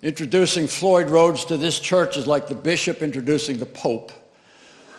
Introducing 0.00 0.68
Floyd 0.68 1.10
Rhodes 1.10 1.44
to 1.46 1.56
this 1.56 1.80
church 1.80 2.16
is 2.16 2.24
like 2.24 2.46
the 2.46 2.54
bishop 2.54 3.02
introducing 3.02 3.58
the 3.58 3.66
pope. 3.66 4.12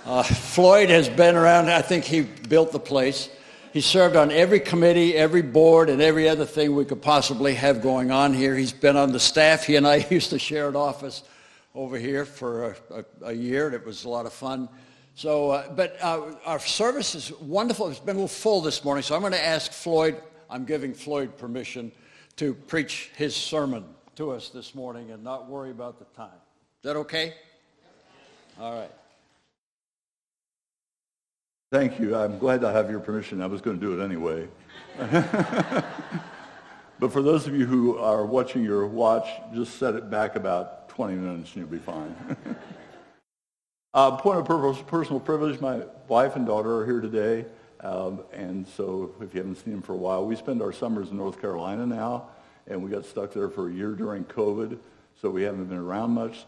Uh, 0.05 0.23
Floyd 0.23 0.89
has 0.89 1.07
been 1.07 1.37
around, 1.37 1.69
I 1.69 1.81
think 1.81 2.03
he 2.03 2.21
built 2.21 2.73
the 2.73 2.81
place. 2.81 3.29
He 3.71 3.79
served 3.79 4.17
on 4.17 4.29
every 4.29 4.59
committee, 4.59 5.15
every 5.15 5.41
board, 5.41 5.89
and 5.89 6.01
every 6.01 6.27
other 6.27 6.45
thing 6.45 6.75
we 6.75 6.83
could 6.83 7.01
possibly 7.01 7.53
have 7.53 7.81
going 7.81 8.11
on 8.11 8.33
here. 8.33 8.57
He's 8.57 8.73
been 8.73 8.97
on 8.97 9.13
the 9.13 9.21
staff. 9.21 9.63
He 9.63 9.77
and 9.77 9.87
I 9.87 10.05
used 10.09 10.31
to 10.31 10.39
share 10.39 10.67
an 10.67 10.75
office 10.75 11.23
over 11.73 11.97
here 11.97 12.25
for 12.25 12.71
a, 12.71 12.75
a, 12.89 13.27
a 13.27 13.33
year, 13.33 13.67
and 13.67 13.75
it 13.75 13.85
was 13.85 14.03
a 14.03 14.09
lot 14.09 14.25
of 14.25 14.33
fun. 14.33 14.67
So, 15.15 15.51
uh, 15.51 15.69
but 15.75 15.95
uh, 16.01 16.33
our 16.45 16.59
service 16.59 17.15
is 17.15 17.31
wonderful. 17.39 17.87
It's 17.87 17.99
been 17.99 18.17
a 18.17 18.19
little 18.19 18.27
full 18.27 18.59
this 18.59 18.83
morning, 18.83 19.03
so 19.03 19.15
I'm 19.15 19.21
going 19.21 19.31
to 19.31 19.45
ask 19.45 19.71
Floyd, 19.71 20.21
I'm 20.49 20.65
giving 20.65 20.93
Floyd 20.93 21.37
permission 21.37 21.93
to 22.35 22.53
preach 22.53 23.11
his 23.15 23.33
sermon 23.33 23.85
to 24.19 24.31
us 24.31 24.49
this 24.49 24.75
morning 24.75 25.11
and 25.11 25.23
not 25.23 25.49
worry 25.49 25.71
about 25.71 25.97
the 25.97 26.03
time. 26.13 26.27
Is 26.27 26.83
that 26.83 26.97
okay? 26.97 27.35
All 28.59 28.77
right. 28.77 28.91
Thank 31.71 32.01
you. 32.01 32.17
I'm 32.17 32.37
glad 32.37 32.65
I 32.65 32.73
have 32.73 32.91
your 32.91 32.99
permission. 32.99 33.41
I 33.41 33.45
was 33.45 33.61
going 33.61 33.79
to 33.79 33.85
do 33.85 33.97
it 33.97 34.03
anyway. 34.03 34.45
but 36.99 37.13
for 37.13 37.21
those 37.21 37.47
of 37.47 37.55
you 37.55 37.65
who 37.65 37.97
are 37.97 38.25
watching 38.25 38.61
your 38.61 38.85
watch, 38.87 39.25
just 39.53 39.79
set 39.79 39.95
it 39.95 40.09
back 40.09 40.35
about 40.35 40.89
20 40.89 41.15
minutes 41.15 41.55
and 41.55 41.61
you'll 41.61 41.71
be 41.71 41.77
fine. 41.77 42.13
uh, 43.93 44.17
point 44.17 44.39
of 44.39 44.87
personal 44.87 45.21
privilege, 45.21 45.61
my 45.61 45.83
wife 46.09 46.35
and 46.35 46.45
daughter 46.45 46.81
are 46.81 46.85
here 46.85 46.99
today. 46.99 47.45
Um, 47.79 48.19
and 48.33 48.67
so 48.67 49.15
if 49.21 49.33
you 49.33 49.39
haven't 49.39 49.63
seen 49.63 49.75
them 49.75 49.81
for 49.81 49.93
a 49.93 49.97
while, 49.97 50.25
we 50.25 50.35
spend 50.35 50.61
our 50.61 50.73
summers 50.73 51.09
in 51.09 51.15
North 51.15 51.39
Carolina 51.39 51.85
now. 51.85 52.27
And 52.69 52.83
we 52.83 52.89
got 52.89 53.05
stuck 53.05 53.33
there 53.33 53.49
for 53.49 53.69
a 53.69 53.73
year 53.73 53.91
during 53.91 54.23
COVID. 54.25 54.77
So 55.21 55.29
we 55.29 55.43
haven't 55.43 55.65
been 55.65 55.77
around 55.77 56.11
much. 56.11 56.45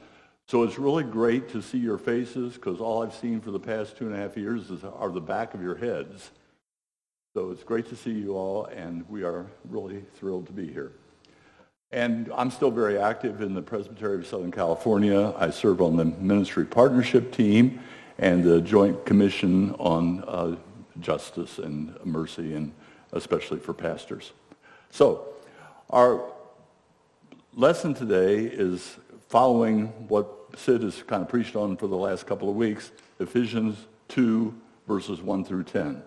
So 0.48 0.64
it's 0.64 0.78
really 0.78 1.04
great 1.04 1.50
to 1.50 1.62
see 1.62 1.78
your 1.78 1.98
faces 1.98 2.54
because 2.54 2.80
all 2.80 3.04
I've 3.04 3.16
seen 3.16 3.42
for 3.42 3.52
the 3.52 3.60
past 3.60 3.98
two 3.98 4.06
and 4.06 4.16
a 4.16 4.18
half 4.18 4.38
years 4.38 4.70
is, 4.70 4.84
are 4.84 5.10
the 5.10 5.22
back 5.22 5.54
of 5.54 5.62
your 5.62 5.76
heads. 5.76 6.32
So 7.34 7.52
it's 7.52 7.64
great 7.64 7.88
to 7.90 7.96
see 7.96 8.12
you 8.12 8.36
all, 8.36 8.66
and 8.66 9.08
we 9.10 9.24
are 9.24 9.46
really 9.70 10.04
thrilled 10.16 10.48
to 10.48 10.52
be 10.52 10.68
here. 10.68 10.92
And 11.94 12.30
I'm 12.36 12.52
still 12.52 12.72
very 12.72 12.98
active 12.98 13.42
in 13.42 13.54
the 13.54 13.62
Presbytery 13.62 14.18
of 14.18 14.28
Southern 14.28 14.52
California. 14.52 15.34
I 15.38 15.50
serve 15.50 15.82
on 15.82 15.96
the 15.96 16.06
Ministry 16.06 16.66
Partnership 16.66 17.32
Team 17.32 17.80
and 18.18 18.44
the 18.44 18.60
Joint 18.60 19.06
Commission 19.06 19.74
on 19.76 20.24
uh, 20.28 20.56
Justice 21.00 21.58
and 21.60 21.98
Mercy, 22.06 22.54
and 22.54 22.74
especially 23.14 23.60
for 23.60 23.74
pastors. 23.74 24.34
So 24.90 25.31
our 25.92 26.24
lesson 27.54 27.94
today 27.94 28.46
is 28.46 28.98
following 29.28 29.88
what 30.08 30.50
Sid 30.56 30.84
has 30.84 31.04
kind 31.04 31.22
of 31.22 31.28
preached 31.28 31.58
on 31.58 31.76
for 31.76 31.88
the 31.88 31.98
last 31.98 32.26
couple 32.26 32.50
of 32.50 32.56
weeks, 32.56 32.92
Ephesians 33.20 33.78
2, 34.08 34.54
verses 34.88 35.22
1 35.22 35.44
through 35.44 35.64
10. 35.64 36.02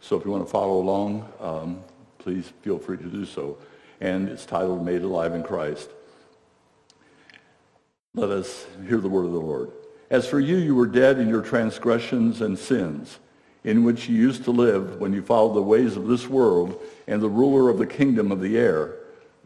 So 0.00 0.16
if 0.16 0.24
you 0.24 0.30
want 0.30 0.44
to 0.44 0.50
follow 0.50 0.78
along, 0.80 1.28
um, 1.40 1.80
please 2.18 2.52
feel 2.62 2.78
free 2.78 2.98
to 2.98 3.04
do 3.04 3.24
so. 3.24 3.58
And 4.00 4.28
it's 4.28 4.46
titled 4.46 4.84
Made 4.84 5.02
Alive 5.02 5.34
in 5.34 5.42
Christ. 5.42 5.90
Let 8.14 8.30
us 8.30 8.66
hear 8.86 8.98
the 8.98 9.08
word 9.08 9.26
of 9.26 9.32
the 9.32 9.40
Lord. 9.40 9.72
As 10.08 10.28
for 10.28 10.38
you, 10.38 10.56
you 10.56 10.76
were 10.76 10.86
dead 10.86 11.18
in 11.18 11.28
your 11.28 11.42
transgressions 11.42 12.42
and 12.42 12.56
sins, 12.56 13.18
in 13.64 13.82
which 13.82 14.08
you 14.08 14.16
used 14.16 14.44
to 14.44 14.52
live 14.52 15.00
when 15.00 15.12
you 15.12 15.22
followed 15.22 15.54
the 15.54 15.62
ways 15.62 15.96
of 15.96 16.06
this 16.06 16.28
world 16.28 16.80
and 17.08 17.20
the 17.20 17.28
ruler 17.28 17.68
of 17.68 17.78
the 17.78 17.86
kingdom 17.86 18.30
of 18.30 18.40
the 18.40 18.56
air, 18.56 18.94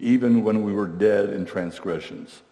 even 0.00 0.42
when 0.42 0.64
we 0.64 0.72
were 0.72 0.86
dead 0.86 1.30
in 1.30 1.44
transgressions. 1.44 2.42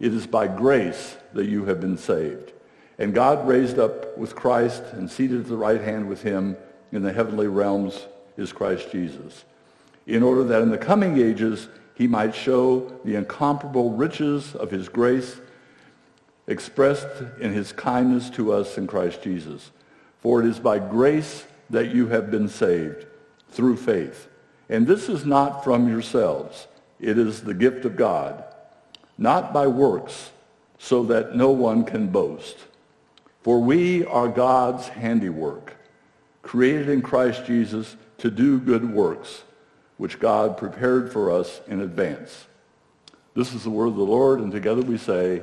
It 0.00 0.14
is 0.14 0.26
by 0.26 0.48
grace 0.48 1.16
that 1.34 1.46
you 1.46 1.66
have 1.66 1.80
been 1.80 1.98
saved. 1.98 2.52
And 2.98 3.14
God 3.14 3.46
raised 3.46 3.78
up 3.78 4.16
with 4.16 4.34
Christ 4.34 4.82
and 4.92 5.10
seated 5.10 5.42
at 5.42 5.46
the 5.46 5.56
right 5.56 5.80
hand 5.80 6.08
with 6.08 6.22
him 6.22 6.56
in 6.90 7.02
the 7.02 7.12
heavenly 7.12 7.46
realms 7.46 8.06
is 8.36 8.52
Christ 8.52 8.90
Jesus, 8.90 9.44
in 10.06 10.22
order 10.22 10.44
that 10.44 10.62
in 10.62 10.70
the 10.70 10.78
coming 10.78 11.20
ages 11.20 11.68
he 11.94 12.06
might 12.06 12.34
show 12.34 12.98
the 13.04 13.16
incomparable 13.16 13.90
riches 13.90 14.54
of 14.54 14.70
his 14.70 14.88
grace 14.88 15.40
expressed 16.46 17.08
in 17.40 17.52
his 17.52 17.72
kindness 17.72 18.30
to 18.30 18.52
us 18.52 18.78
in 18.78 18.86
Christ 18.86 19.22
Jesus. 19.22 19.70
For 20.20 20.40
it 20.40 20.46
is 20.46 20.58
by 20.58 20.78
grace 20.78 21.44
that 21.70 21.94
you 21.94 22.08
have 22.08 22.30
been 22.30 22.48
saved 22.48 23.06
through 23.50 23.76
faith. 23.76 24.28
And 24.68 24.86
this 24.86 25.08
is 25.08 25.26
not 25.26 25.64
from 25.64 25.88
yourselves. 25.88 26.67
It 27.00 27.18
is 27.18 27.42
the 27.42 27.54
gift 27.54 27.84
of 27.84 27.96
God 27.96 28.44
not 29.18 29.52
by 29.52 29.66
works, 29.66 30.30
so 30.78 31.02
that 31.02 31.34
no 31.34 31.50
one 31.50 31.84
can 31.84 32.06
boast. 32.06 32.56
For 33.42 33.60
we 33.60 34.04
are 34.04 34.28
God's 34.28 34.86
handiwork, 34.88 35.76
created 36.42 36.88
in 36.88 37.02
Christ 37.02 37.44
Jesus 37.44 37.96
to 38.18 38.30
do 38.30 38.60
good 38.60 38.94
works, 38.94 39.42
which 39.96 40.20
God 40.20 40.56
prepared 40.56 41.12
for 41.12 41.32
us 41.32 41.60
in 41.66 41.80
advance. 41.80 42.46
This 43.34 43.52
is 43.52 43.64
the 43.64 43.70
word 43.70 43.88
of 43.88 43.96
the 43.96 44.02
Lord, 44.02 44.40
and 44.40 44.52
together 44.52 44.82
we 44.82 44.98
say, 44.98 45.42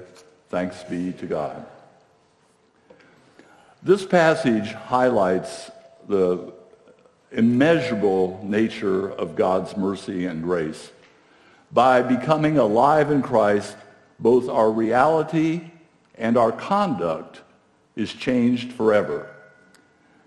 thanks 0.50 0.84
be 0.84 1.12
to 1.14 1.26
God. 1.26 1.66
This 3.84 4.06
passage 4.06 4.72
highlights 4.72 5.70
the 6.08 6.54
immeasurable 7.32 8.40
nature 8.44 9.12
of 9.12 9.36
God's 9.36 9.76
mercy 9.76 10.26
and 10.26 10.42
grace 10.42 10.92
by 11.72 12.02
becoming 12.02 12.58
alive 12.58 13.12
in 13.12 13.22
Christ, 13.22 13.76
both 14.20 14.50
our 14.50 14.72
reality 14.72 15.72
and 16.18 16.38
our 16.38 16.52
conduct 16.52 17.42
is 17.96 18.14
changed 18.14 18.74
forever. 18.74 19.30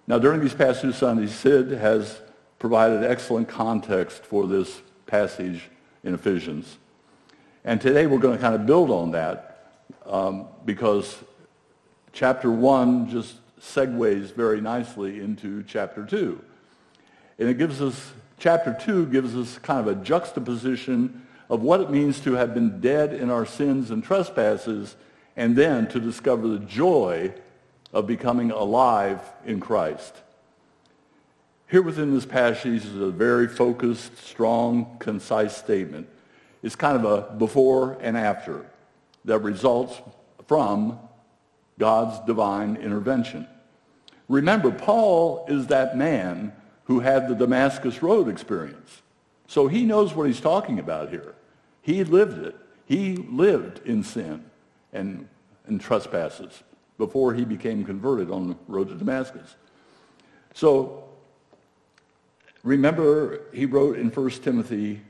Now, 0.06 0.19
during 0.19 0.41
these 0.41 0.54
past 0.54 0.81
two 0.81 0.93
Sundays, 0.93 1.34
Sid 1.34 1.71
has 1.71 2.21
provided 2.59 3.04
excellent 3.04 3.49
context 3.49 4.25
for 4.25 4.47
this 4.47 4.81
passage 5.06 5.65
in 6.03 6.15
Ephesians. 6.15 6.78
And 7.65 7.81
today 7.81 8.06
we're 8.06 8.19
going 8.19 8.37
to 8.37 8.41
kind 8.41 8.55
of 8.55 8.66
build 8.66 8.91
on 8.91 9.10
that 9.12 9.82
um, 10.06 10.47
because 10.65 11.16
chapter 12.12 12.50
1 12.50 13.10
just 13.10 13.37
segues 13.60 14.34
very 14.34 14.60
nicely 14.60 15.20
into 15.20 15.62
chapter 15.65 16.05
2. 16.05 16.43
And 17.38 17.49
it 17.49 17.59
gives 17.59 17.81
us, 17.81 18.12
chapter 18.38 18.76
2 18.81 19.06
gives 19.06 19.37
us 19.37 19.59
kind 19.59 19.87
of 19.87 19.87
a 19.87 20.03
juxtaposition 20.03 21.26
of 21.49 21.63
what 21.63 21.81
it 21.81 21.91
means 21.91 22.21
to 22.21 22.35
have 22.35 22.55
been 22.55 22.81
dead 22.81 23.15
in 23.15 23.31
our 23.31 23.47
sins 23.47 23.91
and 23.91 24.05
trespasses 24.05 24.97
and 25.37 25.57
then 25.57 25.89
to 25.89 26.01
discover 26.01 26.49
the 26.49 26.59
joy 26.59 27.33
of 27.93 28.07
becoming 28.07 28.51
alive 28.51 29.21
in 29.47 29.61
Christ. 29.61 30.15
Here 31.71 31.83
within 31.83 32.15
this 32.15 32.27
passage 32.27 32.85
is 32.85 32.97
a 32.97 33.11
very 33.11 33.47
focused, 33.47 34.17
strong, 34.19 34.97
concise 34.99 35.57
statement. 35.57 36.09
It's 36.63 36.77
kind 36.77 36.97
of 36.97 37.05
a 37.05 37.33
before 37.37 37.99
and 38.01 38.17
after 38.17 38.67
that 39.25 39.39
results 39.41 40.01
from 40.47 40.99
God's 41.79 42.25
divine 42.27 42.77
intervention. 42.77 43.47
Remember, 44.29 44.71
Paul 44.71 45.47
is 45.49 45.69
that 45.69 45.97
man 45.97 46.53
who 46.85 47.01
had 47.01 47.29
the 47.29 47.35
Damascus 47.35 48.03
Road 48.03 48.29
experience. 48.29 49.03
So 49.49 49.67
he 49.67 49.85
knows 49.85 50.15
what 50.15 50.27
he's 50.27 50.41
talking 50.41 50.79
about 50.79 51.09
here. 51.09 51.35
He 51.83 52.05
lived 52.05 52.39
it. 52.39 52.55
He 52.85 53.17
lived 53.17 53.85
in 53.87 54.05
sin 54.05 54.45
and, 54.93 55.27
and 55.67 55.81
trespasses 55.81 56.62
before 56.99 57.35
he 57.35 57.45
became 57.45 57.85
converted 57.85 58.31
on 58.31 58.49
the 58.49 58.56
road 58.69 58.89
to 58.89 58.95
Damascus. 58.95 59.56
So 60.55 61.05
remember, 62.62 63.41
he 63.53 63.65
wrote 63.65 63.99
in 63.99 64.11
1 64.11 64.31
Timothy, 64.31 65.00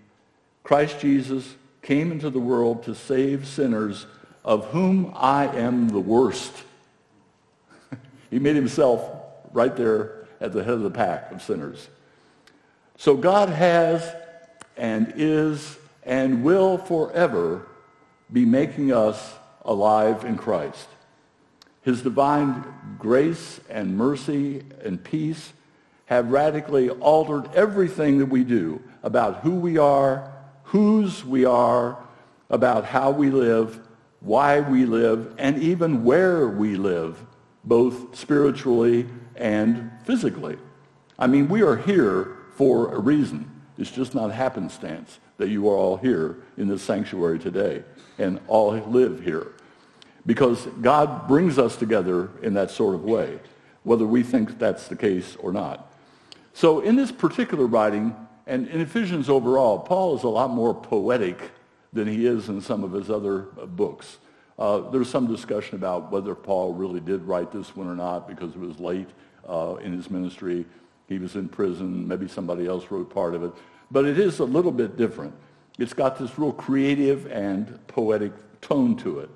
Christ 0.62 1.00
Jesus 1.00 1.56
came 1.82 2.12
into 2.12 2.30
the 2.30 2.38
world 2.38 2.84
to 2.84 2.94
save 2.94 3.46
sinners 3.46 4.06
of 4.44 4.66
whom 4.66 5.12
I 5.16 5.46
am 5.48 5.88
the 5.88 6.00
worst. 6.00 6.52
he 8.30 8.38
made 8.38 8.56
himself 8.56 9.10
right 9.52 9.74
there 9.74 10.26
at 10.40 10.52
the 10.52 10.62
head 10.62 10.74
of 10.74 10.82
the 10.82 10.90
pack 10.90 11.32
of 11.32 11.42
sinners. 11.42 11.88
So 12.96 13.16
God 13.16 13.48
has 13.48 14.14
and 14.78 15.12
is 15.16 15.76
and 16.04 16.42
will 16.42 16.78
forever 16.78 17.66
be 18.32 18.44
making 18.44 18.92
us 18.92 19.34
alive 19.64 20.24
in 20.24 20.38
Christ. 20.38 20.88
His 21.82 22.02
divine 22.02 22.64
grace 22.98 23.60
and 23.68 23.96
mercy 23.96 24.62
and 24.82 25.02
peace 25.02 25.52
have 26.06 26.30
radically 26.30 26.88
altered 26.88 27.54
everything 27.54 28.18
that 28.18 28.26
we 28.26 28.44
do 28.44 28.82
about 29.02 29.40
who 29.40 29.54
we 29.54 29.76
are, 29.76 30.32
whose 30.64 31.24
we 31.24 31.44
are, 31.44 31.98
about 32.50 32.86
how 32.86 33.10
we 33.10 33.30
live, 33.30 33.80
why 34.20 34.60
we 34.60 34.86
live, 34.86 35.34
and 35.38 35.62
even 35.62 36.04
where 36.04 36.48
we 36.48 36.76
live, 36.76 37.24
both 37.64 38.16
spiritually 38.16 39.06
and 39.36 39.90
physically. 40.04 40.56
I 41.18 41.26
mean, 41.26 41.48
we 41.48 41.62
are 41.62 41.76
here 41.76 42.36
for 42.54 42.94
a 42.94 42.98
reason. 42.98 43.57
It's 43.78 43.90
just 43.90 44.14
not 44.14 44.32
happenstance 44.32 45.20
that 45.38 45.48
you 45.48 45.68
are 45.68 45.76
all 45.76 45.96
here 45.96 46.38
in 46.56 46.68
this 46.68 46.82
sanctuary 46.82 47.38
today 47.38 47.84
and 48.18 48.40
all 48.48 48.72
live 48.72 49.22
here. 49.22 49.52
Because 50.26 50.66
God 50.82 51.28
brings 51.28 51.58
us 51.58 51.76
together 51.76 52.30
in 52.42 52.54
that 52.54 52.70
sort 52.70 52.94
of 52.94 53.04
way, 53.04 53.38
whether 53.84 54.04
we 54.04 54.22
think 54.22 54.58
that's 54.58 54.88
the 54.88 54.96
case 54.96 55.36
or 55.36 55.52
not. 55.52 55.92
So 56.52 56.80
in 56.80 56.96
this 56.96 57.12
particular 57.12 57.66
writing, 57.66 58.14
and 58.46 58.66
in 58.68 58.80
Ephesians 58.80 59.28
overall, 59.28 59.78
Paul 59.78 60.16
is 60.16 60.24
a 60.24 60.28
lot 60.28 60.50
more 60.50 60.74
poetic 60.74 61.52
than 61.92 62.08
he 62.08 62.26
is 62.26 62.48
in 62.48 62.60
some 62.60 62.82
of 62.82 62.92
his 62.92 63.10
other 63.10 63.42
books. 63.42 64.18
Uh, 64.58 64.90
there's 64.90 65.08
some 65.08 65.28
discussion 65.28 65.76
about 65.76 66.10
whether 66.10 66.34
Paul 66.34 66.74
really 66.74 67.00
did 67.00 67.22
write 67.22 67.52
this 67.52 67.76
one 67.76 67.86
or 67.86 67.94
not 67.94 68.26
because 68.26 68.54
it 68.54 68.58
was 68.58 68.80
late 68.80 69.08
uh, 69.48 69.76
in 69.76 69.92
his 69.92 70.10
ministry. 70.10 70.66
He 71.08 71.18
was 71.18 71.34
in 71.36 71.48
prison. 71.48 72.06
Maybe 72.06 72.28
somebody 72.28 72.66
else 72.66 72.90
wrote 72.90 73.10
part 73.10 73.34
of 73.34 73.42
it. 73.42 73.52
But 73.90 74.04
it 74.04 74.18
is 74.18 74.38
a 74.38 74.44
little 74.44 74.72
bit 74.72 74.96
different. 74.96 75.34
It's 75.78 75.94
got 75.94 76.18
this 76.18 76.38
real 76.38 76.52
creative 76.52 77.26
and 77.30 77.78
poetic 77.86 78.32
tone 78.60 78.96
to 78.96 79.20
it. 79.20 79.30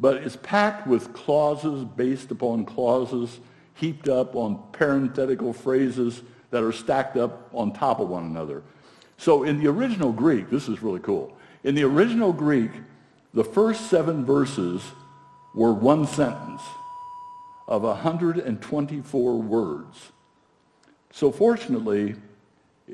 But 0.00 0.18
it's 0.18 0.36
packed 0.36 0.86
with 0.86 1.12
clauses 1.12 1.84
based 1.84 2.30
upon 2.30 2.64
clauses 2.64 3.40
heaped 3.74 4.08
up 4.08 4.34
on 4.34 4.62
parenthetical 4.72 5.52
phrases 5.52 6.22
that 6.50 6.62
are 6.62 6.72
stacked 6.72 7.16
up 7.16 7.50
on 7.52 7.72
top 7.72 8.00
of 8.00 8.08
one 8.08 8.24
another. 8.24 8.62
So 9.18 9.42
in 9.42 9.58
the 9.60 9.68
original 9.68 10.12
Greek, 10.12 10.48
this 10.48 10.68
is 10.68 10.82
really 10.82 11.00
cool. 11.00 11.36
In 11.64 11.74
the 11.74 11.84
original 11.84 12.32
Greek, 12.32 12.70
the 13.34 13.44
first 13.44 13.90
seven 13.90 14.24
verses 14.24 14.82
were 15.54 15.72
one 15.72 16.06
sentence 16.06 16.62
of 17.66 17.82
124 17.82 19.42
words. 19.42 20.12
So 21.10 21.32
fortunately, 21.32 22.16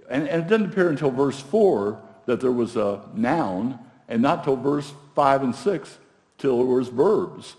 and, 0.08 0.28
and, 0.28 0.43
it 0.43 0.49
didn't 0.49 0.66
appear 0.72 0.90
until 0.90 1.11
verse 1.11 1.40
4 1.40 2.00
that 2.26 2.40
there 2.40 2.52
was 2.52 2.76
a 2.76 3.02
noun, 3.14 3.78
and 4.08 4.22
not 4.22 4.44
till 4.44 4.56
verse 4.56 4.93
5 5.14 5.43
and 5.43 5.55
6 5.55 5.99
till 6.38 6.58
there 6.58 6.66
was 6.66 6.88
verbs. 6.88 7.56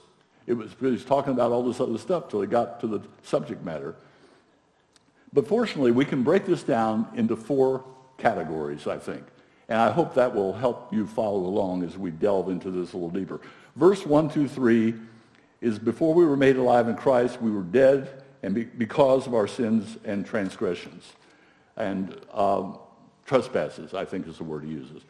It 0.48 0.54
was, 0.54 0.72
he 0.80 0.88
was 0.88 1.06
talking 1.06 1.34
about 1.34 1.52
all 1.52 1.63
this 1.63 1.80
other 1.80 1.98
stuff 1.98 2.30
till 2.30 2.42
he 2.42 2.48
got 2.48 2.80
to 2.81 2.88
the 2.88 3.02
subject 3.24 3.63
matter. 3.63 3.96
But 5.34 5.48
fortunately, 5.48 5.92
we 5.92 6.06
can 6.06 6.24
break 6.24 6.46
this 6.46 6.63
down 6.63 7.08
into 7.16 7.36
four 7.36 7.84
categories, 8.18 8.88
I 8.88 8.98
think. 8.98 9.24
And 9.68 9.80
I 9.80 9.92
hope 9.92 10.13
that 10.13 10.34
will 10.34 10.54
help 10.54 10.94
you 10.94 11.08
follow 11.08 11.46
along 11.46 11.84
as 11.84 11.98
we 11.98 12.12
delve 12.12 12.50
into 12.50 12.69
this 12.69 12.94
a 12.94 12.98
little 12.98 13.10
deeper. 13.10 13.42
Verse 13.75 14.06
1, 14.06 14.30
2, 14.30 14.48
3 14.48 14.94
is 15.62 15.80
before 15.80 16.13
we 16.13 16.25
were 16.25 16.38
made 16.38 16.58
alive 16.58 16.88
in 16.88 16.96
Christ, 16.96 17.42
we 17.42 17.50
were 17.50 17.63
dead 17.63 18.24
and 18.46 18.54
be, 18.54 18.64
because 18.64 19.26
of 19.26 19.34
our 19.34 19.48
sins 19.48 19.98
and 20.06 20.24
transgressions. 20.26 21.14
And 21.76 22.16
um, 22.32 22.78
trespasses, 23.26 23.94
I 23.96 24.06
think 24.06 24.28
is 24.28 24.38
the 24.38 24.44
word 24.44 24.64
he 24.64 24.70
uses. 24.70 25.02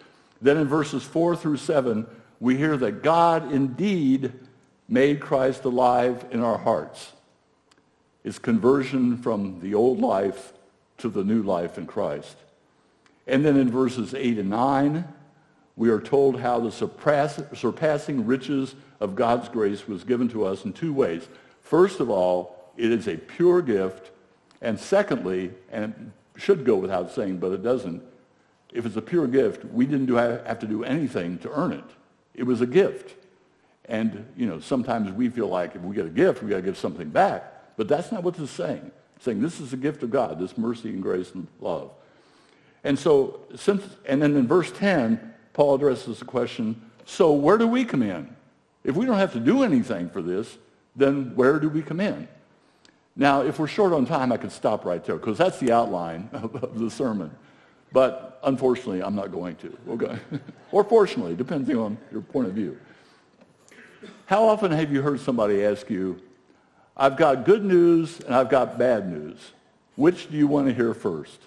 Then 0.41 0.57
in 0.57 0.67
verses 0.67 1.03
4 1.03 1.35
through 1.35 1.57
7, 1.57 2.07
we 2.39 2.55
hear 2.55 2.77
that 2.77 3.03
God 3.03 3.51
indeed 3.51 4.31
made 4.87 5.19
Christ 5.19 5.65
alive 5.65 6.25
in 6.31 6.41
our 6.41 6.57
hearts. 6.57 7.11
It's 8.23 8.39
conversion 8.39 9.17
from 9.17 9.59
the 9.59 9.75
old 9.75 9.99
life 9.99 10.53
to 10.99 11.09
the 11.09 11.23
new 11.23 11.43
life 11.43 11.77
in 11.77 11.85
Christ. 11.85 12.37
And 13.27 13.43
then 13.43 13.57
in 13.57 13.69
verses 13.69 14.13
8 14.13 14.39
and 14.39 14.49
9, 14.49 15.05
we 15.75 15.89
are 15.89 15.99
told 15.99 16.39
how 16.39 16.61
the 16.61 16.71
surpassing 16.71 18.25
riches 18.25 18.75
of 19.01 19.15
God's 19.15 19.49
grace 19.49 19.89
was 19.89 20.05
given 20.05 20.29
to 20.29 20.45
us 20.45 20.63
in 20.63 20.71
two 20.71 20.93
ways. 20.93 21.27
First 21.59 21.99
of 21.99 22.09
all, 22.09 22.54
it 22.77 22.91
is 22.91 23.07
a 23.07 23.17
pure 23.17 23.61
gift. 23.61 24.11
And 24.61 24.79
secondly, 24.79 25.51
and 25.71 26.11
it 26.35 26.41
should 26.41 26.65
go 26.65 26.75
without 26.75 27.11
saying, 27.11 27.37
but 27.37 27.51
it 27.51 27.63
doesn't, 27.63 28.01
if 28.73 28.85
it's 28.85 28.95
a 28.95 29.01
pure 29.01 29.27
gift, 29.27 29.65
we 29.65 29.85
didn't 29.85 30.07
do, 30.07 30.15
have 30.15 30.59
to 30.59 30.67
do 30.67 30.83
anything 30.83 31.37
to 31.39 31.51
earn 31.51 31.71
it. 31.71 31.83
It 32.33 32.43
was 32.43 32.61
a 32.61 32.65
gift. 32.65 33.15
And, 33.85 34.25
you 34.35 34.47
know, 34.47 34.59
sometimes 34.59 35.11
we 35.11 35.29
feel 35.29 35.47
like 35.47 35.75
if 35.75 35.81
we 35.81 35.95
get 35.95 36.05
a 36.05 36.09
gift, 36.09 36.41
we 36.41 36.49
got 36.49 36.57
to 36.57 36.61
give 36.61 36.77
something 36.77 37.09
back. 37.09 37.77
But 37.77 37.87
that's 37.87 38.11
not 38.11 38.23
what 38.23 38.33
this 38.33 38.49
is 38.49 38.55
saying. 38.55 38.91
It's 39.15 39.25
saying 39.25 39.41
this 39.41 39.59
is 39.59 39.73
a 39.73 39.77
gift 39.77 40.03
of 40.03 40.11
God, 40.11 40.39
this 40.39 40.57
mercy 40.57 40.89
and 40.89 41.01
grace 41.01 41.33
and 41.33 41.47
love. 41.61 41.91
And 42.83 42.97
so, 42.97 43.39
since, 43.55 43.83
and 44.05 44.21
then 44.21 44.35
in 44.35 44.47
verse 44.47 44.71
10, 44.71 45.33
Paul 45.53 45.75
addresses 45.75 46.19
the 46.19 46.25
question, 46.25 46.81
so 47.05 47.31
where 47.33 47.57
do 47.57 47.67
we 47.67 47.85
come 47.85 48.01
in? 48.01 48.35
If 48.83 48.95
we 48.95 49.05
don't 49.05 49.17
have 49.17 49.33
to 49.33 49.39
do 49.39 49.63
anything 49.63 50.09
for 50.09 50.21
this, 50.21 50.57
then 50.95 51.35
where 51.35 51.59
do 51.59 51.69
we 51.69 51.81
come 51.81 51.99
in? 51.99 52.27
Now, 53.15 53.41
if 53.41 53.59
we're 53.59 53.67
short 53.67 53.93
on 53.93 54.05
time, 54.05 54.31
I 54.31 54.37
could 54.37 54.51
stop 54.51 54.83
right 54.83 55.03
there 55.03 55.15
because 55.15 55.37
that's 55.37 55.59
the 55.59 55.71
outline 55.71 56.29
of, 56.33 56.77
the 56.77 56.91
sermon. 56.91 57.31
But 57.93 58.39
unfortunately, 58.43 59.01
I'm 59.01 59.15
not 59.15 59.31
going 59.31 59.55
to. 59.57 59.77
Okay. 59.89 60.19
or 60.71 60.83
fortunately, 60.83 61.35
depending 61.35 61.77
on 61.77 61.97
your 62.11 62.21
point 62.21 62.47
of 62.47 62.53
view. 62.53 62.77
How 64.25 64.45
often 64.45 64.71
have 64.71 64.91
you 64.91 65.01
heard 65.01 65.19
somebody 65.19 65.63
ask 65.63 65.89
you, 65.89 66.21
I've 66.97 67.15
got 67.15 67.45
good 67.45 67.63
news 67.63 68.19
and 68.21 68.33
I've 68.33 68.49
got 68.49 68.77
bad 68.77 69.09
news. 69.09 69.37
Which 69.95 70.29
do 70.29 70.37
you 70.37 70.47
want 70.47 70.67
to 70.67 70.73
hear 70.73 70.93
first? 70.93 71.39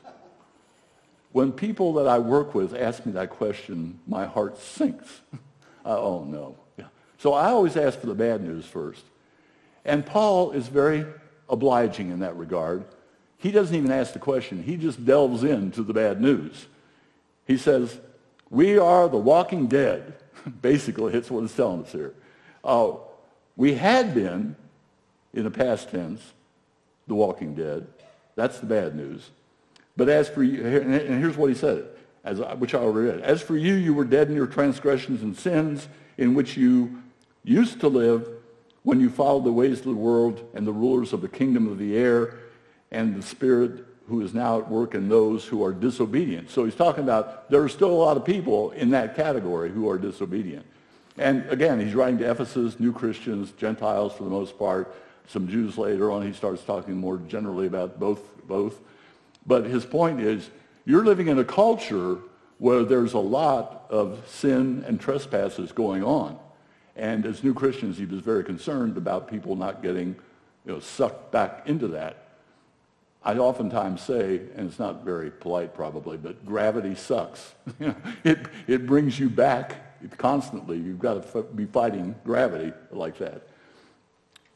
When 1.32 1.52
people 1.52 1.92
that 1.94 2.06
I 2.06 2.18
work 2.18 2.54
with 2.54 2.74
ask 2.74 3.04
me 3.04 3.12
that 3.12 3.30
question, 3.30 4.00
my 4.06 4.24
heart 4.24 4.58
sinks. 4.58 5.20
uh, 5.84 5.98
oh, 6.00 6.24
no. 6.24 6.56
Yeah. 6.78 6.86
So 7.18 7.34
I 7.34 7.50
always 7.50 7.76
ask 7.76 7.98
for 8.00 8.06
the 8.06 8.14
bad 8.14 8.42
news 8.42 8.64
first. 8.64 9.04
And 9.84 10.04
Paul 10.04 10.52
is 10.52 10.68
very 10.68 11.04
obliging 11.48 12.10
in 12.10 12.20
that 12.20 12.36
regard. 12.36 12.84
He 13.38 13.50
doesn't 13.50 13.74
even 13.74 13.90
ask 13.90 14.12
the 14.12 14.18
question. 14.18 14.62
He 14.62 14.76
just 14.76 15.04
delves 15.04 15.44
into 15.44 15.82
the 15.82 15.92
bad 15.92 16.20
news. 16.20 16.66
He 17.46 17.56
says, 17.56 17.98
we 18.50 18.78
are 18.78 19.08
the 19.08 19.18
walking 19.18 19.66
dead. 19.66 20.14
Basically, 20.62 21.14
it's 21.14 21.30
what 21.30 21.44
it's 21.44 21.54
telling 21.54 21.84
us 21.84 21.92
here. 21.92 22.14
Uh, 22.64 22.92
we 23.56 23.74
had 23.74 24.14
been, 24.14 24.56
in 25.32 25.44
the 25.44 25.50
past 25.50 25.90
tense, 25.90 26.20
the 27.06 27.14
walking 27.14 27.54
dead. 27.54 27.86
That's 28.34 28.60
the 28.60 28.66
bad 28.66 28.94
news. 28.94 29.30
But 29.96 30.08
as 30.08 30.28
for 30.28 30.42
you, 30.42 30.64
and 30.64 31.20
here's 31.20 31.36
what 31.36 31.48
he 31.48 31.56
said, 31.56 31.86
as 32.24 32.38
which 32.58 32.74
I 32.74 32.78
already 32.78 33.10
read. 33.10 33.20
As 33.20 33.42
for 33.42 33.56
you, 33.56 33.74
you 33.74 33.94
were 33.94 34.04
dead 34.04 34.28
in 34.28 34.36
your 34.36 34.46
transgressions 34.46 35.22
and 35.22 35.36
sins 35.36 35.88
in 36.16 36.34
which 36.34 36.56
you 36.56 37.02
used 37.42 37.80
to 37.80 37.88
live 37.88 38.28
when 38.88 39.00
you 39.00 39.10
follow 39.10 39.38
the 39.38 39.52
ways 39.52 39.80
of 39.80 39.84
the 39.84 39.92
world 39.92 40.48
and 40.54 40.66
the 40.66 40.72
rulers 40.72 41.12
of 41.12 41.20
the 41.20 41.28
kingdom 41.28 41.70
of 41.70 41.76
the 41.76 41.94
air 41.94 42.38
and 42.90 43.14
the 43.14 43.20
spirit 43.20 43.84
who 44.08 44.22
is 44.22 44.32
now 44.32 44.58
at 44.58 44.70
work 44.70 44.94
in 44.94 45.10
those 45.10 45.44
who 45.44 45.62
are 45.62 45.74
disobedient. 45.74 46.48
So 46.48 46.64
he's 46.64 46.74
talking 46.74 47.04
about 47.04 47.50
there 47.50 47.62
are 47.62 47.68
still 47.68 47.90
a 47.90 48.00
lot 48.06 48.16
of 48.16 48.24
people 48.24 48.70
in 48.70 48.88
that 48.92 49.14
category 49.14 49.70
who 49.70 49.90
are 49.90 49.98
disobedient. 49.98 50.64
And 51.18 51.46
again, 51.50 51.78
he's 51.78 51.94
writing 51.94 52.16
to 52.20 52.30
Ephesus, 52.30 52.80
new 52.80 52.94
Christians, 52.94 53.50
Gentiles 53.58 54.14
for 54.14 54.24
the 54.24 54.30
most 54.30 54.58
part, 54.58 54.94
some 55.26 55.48
Jews 55.48 55.76
later 55.76 56.10
on. 56.10 56.26
He 56.26 56.32
starts 56.32 56.64
talking 56.64 56.96
more 56.96 57.18
generally 57.28 57.66
about 57.66 58.00
both. 58.00 58.22
both. 58.48 58.80
But 59.46 59.66
his 59.66 59.84
point 59.84 60.18
is, 60.18 60.48
you're 60.86 61.04
living 61.04 61.28
in 61.28 61.38
a 61.38 61.44
culture 61.44 62.20
where 62.56 62.84
there's 62.84 63.12
a 63.12 63.18
lot 63.18 63.84
of 63.90 64.22
sin 64.28 64.82
and 64.86 64.98
trespasses 64.98 65.72
going 65.72 66.02
on. 66.02 66.38
And 66.98 67.24
as 67.24 67.44
new 67.44 67.54
Christians, 67.54 67.96
he 67.96 68.04
was 68.04 68.20
very 68.20 68.42
concerned 68.42 68.96
about 68.96 69.28
people 69.28 69.54
not 69.54 69.82
getting 69.82 70.16
you 70.66 70.72
know, 70.72 70.80
sucked 70.80 71.30
back 71.30 71.62
into 71.66 71.88
that. 71.88 72.24
I 73.24 73.36
oftentimes 73.36 74.02
say, 74.02 74.40
and 74.56 74.68
it's 74.68 74.78
not 74.78 75.04
very 75.04 75.30
polite 75.30 75.74
probably, 75.74 76.16
but 76.16 76.44
gravity 76.44 76.94
sucks. 76.94 77.54
it, 78.24 78.46
it 78.66 78.86
brings 78.86 79.18
you 79.18 79.30
back 79.30 79.76
constantly. 80.16 80.76
You've 80.76 80.98
got 80.98 81.32
to 81.32 81.42
be 81.42 81.66
fighting 81.66 82.14
gravity 82.24 82.72
like 82.90 83.18
that. 83.18 83.42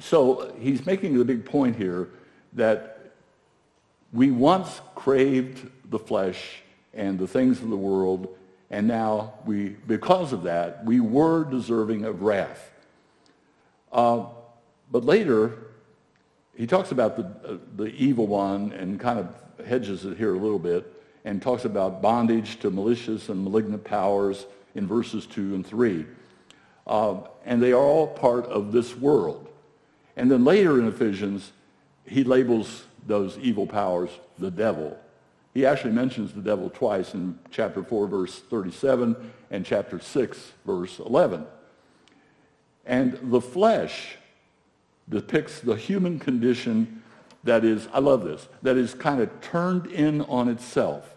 So 0.01 0.53
he's 0.59 0.85
making 0.85 1.17
the 1.17 1.25
big 1.25 1.45
point 1.45 1.77
here 1.77 2.09
that 2.55 3.13
we 4.13 4.31
once 4.31 4.81
craved 4.95 5.69
the 5.91 5.99
flesh 5.99 6.63
and 6.93 7.19
the 7.19 7.27
things 7.27 7.63
of 7.63 7.71
the 7.71 7.77
world, 7.77 8.37
and 8.73 8.89
now 8.89 9.35
we, 9.45 9.69
because 9.87 10.33
of 10.33 10.45
that, 10.45 10.85
we 10.85 10.99
were 10.99 11.45
deserving 11.45 12.07
of 12.07 12.23
wrath. 12.23 12.73
Uh, 13.93 14.25
but 14.91 15.05
later, 15.05 15.59
he 16.57 16.67
talks 16.67 16.91
about 16.91 17.17
the, 17.17 17.25
uh, 17.49 17.59
the 17.77 17.95
evil 17.95 18.27
one 18.27 18.73
and 18.73 18.99
kind 18.99 19.19
of 19.19 19.67
hedges 19.67 20.07
it 20.07 20.17
here 20.17 20.35
a 20.35 20.39
little 20.39 20.59
bit 20.59 20.91
and 21.27 21.43
talks 21.43 21.67
about 21.67 22.01
bondage 22.01 22.59
to 22.61 22.71
malicious 22.71 23.29
and 23.29 23.45
malignant 23.45 23.85
powers 23.85 24.47
in 24.75 24.87
verses 24.87 25.27
2 25.27 25.55
and 25.55 25.67
3. 25.67 26.07
Uh, 26.87 27.17
and 27.45 27.63
they 27.63 27.73
are 27.73 27.77
all 27.77 28.07
part 28.07 28.47
of 28.47 28.73
this 28.73 28.97
world. 28.97 29.49
And 30.17 30.31
then 30.31 30.45
later 30.45 30.81
in 30.81 30.89
Ephesians, 30.89 31.53
he 32.07 32.25
labels 32.25 32.85
those 33.07 33.37
evil 33.39 33.67
powers 33.67 34.11
the 34.39 34.51
devil. 34.51 34.99
He 35.55 35.67
actually 35.67 35.93
mentions 35.93 36.33
the 36.33 36.41
devil 36.41 36.71
twice 36.71 37.15
in 37.15 37.39
chapter 37.51 37.83
4, 37.83 38.07
verse 38.07 38.39
37, 38.39 39.33
and 39.51 39.67
chapter 39.67 40.01
6, 40.01 40.53
verse 40.65 40.99
11. 40.99 41.47
And 42.87 43.19
the 43.23 43.41
flesh 43.41 44.17
depicts 45.09 45.61
the 45.61 45.77
human 45.77 46.19
condition 46.19 47.03
that 47.45 47.65
is, 47.65 47.89
I 47.93 47.99
love 47.99 48.25
this, 48.25 48.49
that 48.63 48.77
is 48.77 48.95
kind 48.95 49.21
of 49.21 49.41
turned 49.41 49.87
in 49.87 50.23
on 50.23 50.49
itself, 50.49 51.17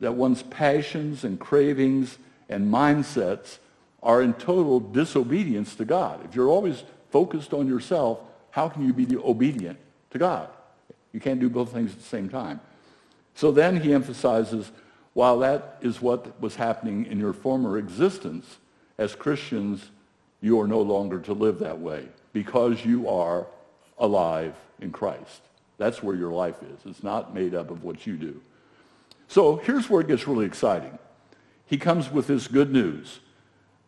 that 0.00 0.14
one's 0.14 0.42
passions 0.42 1.24
and 1.24 1.38
cravings 1.38 2.18
and 2.48 2.72
mindsets 2.72 3.58
are 4.02 4.22
in 4.22 4.32
total 4.34 4.80
disobedience 4.80 5.74
to 5.76 5.84
God. 5.84 6.24
If 6.24 6.34
you're 6.34 6.48
always 6.48 6.84
focused 7.10 7.52
on 7.52 7.66
yourself, 7.66 8.20
how 8.50 8.68
can 8.68 8.86
you 8.86 8.92
be 8.92 9.16
obedient 9.16 9.78
to 10.10 10.18
God? 10.18 10.48
You 11.12 11.20
can't 11.20 11.40
do 11.40 11.50
both 11.50 11.72
things 11.72 11.92
at 11.92 11.98
the 11.98 12.04
same 12.04 12.28
time. 12.28 12.60
So 13.38 13.52
then 13.52 13.80
he 13.80 13.94
emphasizes, 13.94 14.72
while 15.12 15.38
that 15.38 15.78
is 15.80 16.02
what 16.02 16.40
was 16.40 16.56
happening 16.56 17.06
in 17.06 17.20
your 17.20 17.32
former 17.32 17.78
existence, 17.78 18.58
as 18.98 19.14
Christians, 19.14 19.92
you 20.40 20.60
are 20.60 20.66
no 20.66 20.80
longer 20.82 21.20
to 21.20 21.32
live 21.34 21.60
that 21.60 21.78
way 21.78 22.08
because 22.32 22.84
you 22.84 23.08
are 23.08 23.46
alive 23.96 24.56
in 24.80 24.90
Christ. 24.90 25.42
That's 25.76 26.02
where 26.02 26.16
your 26.16 26.32
life 26.32 26.56
is. 26.64 26.80
It's 26.84 27.04
not 27.04 27.32
made 27.32 27.54
up 27.54 27.70
of 27.70 27.84
what 27.84 28.08
you 28.08 28.16
do. 28.16 28.40
So 29.28 29.58
here's 29.58 29.88
where 29.88 30.00
it 30.00 30.08
gets 30.08 30.26
really 30.26 30.44
exciting. 30.44 30.98
He 31.66 31.78
comes 31.78 32.10
with 32.10 32.26
this 32.26 32.48
good 32.48 32.72
news. 32.72 33.20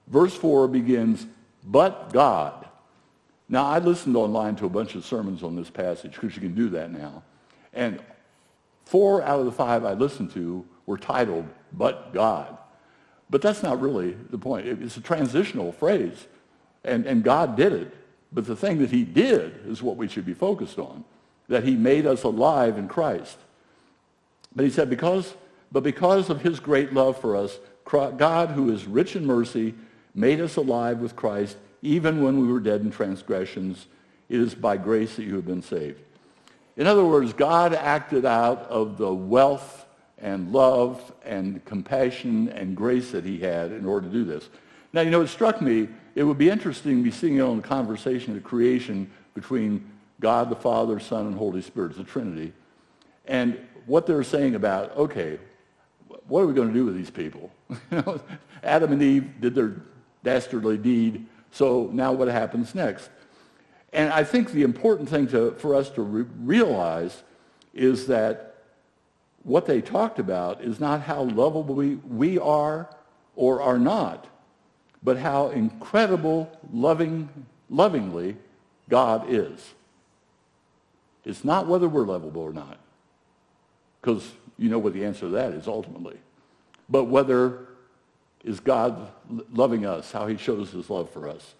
Verse 0.07 0.37
4 0.37 0.69
begins, 0.69 1.26
but 1.64 2.12
God. 2.12 2.69
Now, 3.49 3.66
I 3.66 3.80
listened 3.80 4.16
online 4.16 4.54
to 4.57 4.66
a 4.66 4.71
bunch 4.71 4.95
of 4.95 5.04
sermons 5.04 5.42
on 5.42 5.57
this 5.57 5.71
passage 5.71 6.12
because 6.12 6.37
you 6.37 6.40
can 6.40 6.54
do 6.54 6.69
that 6.69 6.92
now. 6.92 7.25
And 7.73 8.00
four 8.90 9.23
out 9.23 9.38
of 9.38 9.47
the 9.47 9.52
five 9.52 9.85
I 9.85 9.92
listened 9.92 10.32
to 10.32 10.66
were 10.85 10.99
titled, 10.99 11.47
but 11.73 12.12
God. 12.12 12.59
But 13.30 13.40
that's 13.40 13.62
not 13.62 13.80
really 13.80 14.16
the 14.30 14.38
point. 14.38 14.66
It's 14.66 14.97
a 14.97 15.00
transitional 15.00 15.70
phrase. 15.70 16.26
And, 16.82 17.06
and 17.06 17.23
God 17.23 17.56
did 17.56 17.73
it. 17.73 17.94
But 18.32 18.47
the 18.47 18.56
thing 18.56 18.78
that 18.78 18.90
he 18.90 19.04
did 19.04 19.64
is 19.66 19.80
what 19.80 19.97
we 19.97 20.09
should 20.09 20.26
be 20.26 20.35
focused 20.35 20.80
on, 20.80 21.04
that 21.49 21.62
he 21.62 21.76
made 21.76 22.04
us 22.04 22.25
alive 22.25 22.78
in 22.78 22.88
Christ. 22.88 23.38
But 24.56 24.64
he 24.64 24.70
said, 24.73 24.90
because, 24.90 25.35
but 25.70 25.85
because 25.85 26.28
of 26.28 26.42
his 26.42 26.59
great 26.59 26.92
love 26.92 27.20
for 27.20 27.37
us, 27.37 27.61
God, 27.85 28.50
who 28.50 28.73
is 28.73 28.87
rich 28.87 29.14
in 29.14 29.25
mercy, 29.25 29.75
made 30.16 30.40
us 30.40 30.56
alive 30.56 30.99
with 30.99 31.14
Christ 31.14 31.56
even 31.82 32.25
when 32.25 32.40
we 32.40 32.52
were 32.52 32.61
dead 32.61 32.80
in 32.80 32.90
transgressions. 32.90 33.87
It 34.28 34.40
is 34.40 34.56
by 34.56 34.76
grace 34.78 35.14
that 35.14 35.25
you 35.25 35.37
have 35.37 35.47
been 35.47 35.62
saved. 35.62 36.00
In 36.81 36.87
other 36.87 37.05
words, 37.05 37.35
God 37.35 37.75
acted 37.75 38.25
out 38.25 38.63
of 38.63 38.97
the 38.97 39.13
wealth 39.13 39.85
and 40.17 40.51
love 40.51 41.13
and 41.27 41.63
compassion 41.67 42.49
and 42.49 42.75
grace 42.75 43.11
that 43.11 43.23
he 43.23 43.39
had 43.39 43.71
in 43.71 43.85
order 43.85 44.07
to 44.07 44.13
do 44.13 44.25
this. 44.25 44.49
Now, 44.95 45.03
you 45.03 45.11
know, 45.11 45.21
it 45.21 45.29
struck 45.29 45.61
me, 45.61 45.89
it 46.15 46.23
would 46.23 46.39
be 46.39 46.49
interesting 46.49 46.97
to 46.97 47.03
be 47.03 47.11
seeing 47.11 47.37
it 47.37 47.43
on 47.43 47.59
the 47.59 47.63
conversation 47.63 48.35
of 48.35 48.43
creation 48.45 49.11
between 49.35 49.91
God 50.21 50.49
the 50.49 50.57
Father, 50.57 50.99
Son, 50.99 51.27
and 51.27 51.35
Holy 51.35 51.61
Spirit, 51.61 51.99
the 51.99 52.03
Trinity, 52.03 52.55
and 53.27 53.61
what 53.85 54.07
they're 54.07 54.23
saying 54.23 54.55
about, 54.55 54.97
okay, 54.97 55.39
what 56.29 56.41
are 56.41 56.47
we 56.47 56.55
going 56.55 56.69
to 56.69 56.75
do 56.75 56.87
with 56.87 56.97
these 56.97 57.11
people? 57.11 57.51
Adam 58.63 58.93
and 58.93 59.03
Eve 59.03 59.31
did 59.39 59.55
their 59.55 59.83
dastardly 60.25 60.79
deed. 60.79 61.27
So 61.51 61.91
now 61.93 62.13
what 62.13 62.29
happens 62.29 62.75
next? 62.75 63.11
And 63.92 64.12
I 64.12 64.25
think 64.25 64.52
the 64.52 64.62
important 64.62 65.09
thing 65.09 65.26
to, 65.28 65.52
for 65.52 65.75
us 65.75 65.90
to 65.90 66.02
re- 66.02 66.26
realize 66.38 67.23
is 67.75 68.06
that 68.06 68.54
what 69.42 69.66
they 69.66 69.80
talked 69.80 70.18
about 70.18 70.62
is 70.62 70.80
not 70.80 71.02
how 71.02 71.23
lovable 71.23 71.75
we, 71.75 71.97
we 71.97 72.38
are 72.38 72.88
or 73.37 73.62
are 73.62 73.78
not, 73.78 74.26
but 75.02 75.16
how 75.16 75.49
incredible 75.49 76.50
loving, 76.73 77.28
lovingly 77.68 78.37
God 78.88 79.26
is. 79.28 79.75
It's 81.25 81.44
not 81.44 81.66
whether 81.66 81.88
we're 81.88 82.06
lovable 82.06 82.42
or 82.42 82.52
not, 82.52 82.78
because 84.00 84.30
you 84.59 84.68
know 84.68 84.78
what 84.78 84.92
the 84.92 85.04
answer 85.04 85.20
to 85.20 85.28
that 85.28 85.52
is 85.52 85.66
ultimately, 85.66 86.18
but 86.88 87.04
whether 87.04 87.66
is 88.44 88.61
God 88.61 89.11
loving 89.52 89.85
us, 89.87 90.12
how 90.12 90.26
he 90.26 90.37
shows 90.37 90.70
his 90.70 90.88
love 90.88 91.11
for 91.11 91.28
us. 91.28 91.54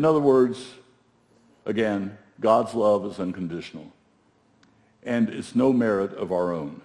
In 0.00 0.06
other 0.06 0.18
words, 0.18 0.66
again, 1.66 2.16
God's 2.40 2.72
love 2.72 3.04
is 3.04 3.20
unconditional. 3.20 3.92
And 5.02 5.28
it's 5.28 5.54
no 5.54 5.74
merit 5.74 6.14
of 6.14 6.32
our 6.32 6.54
own. 6.54 6.80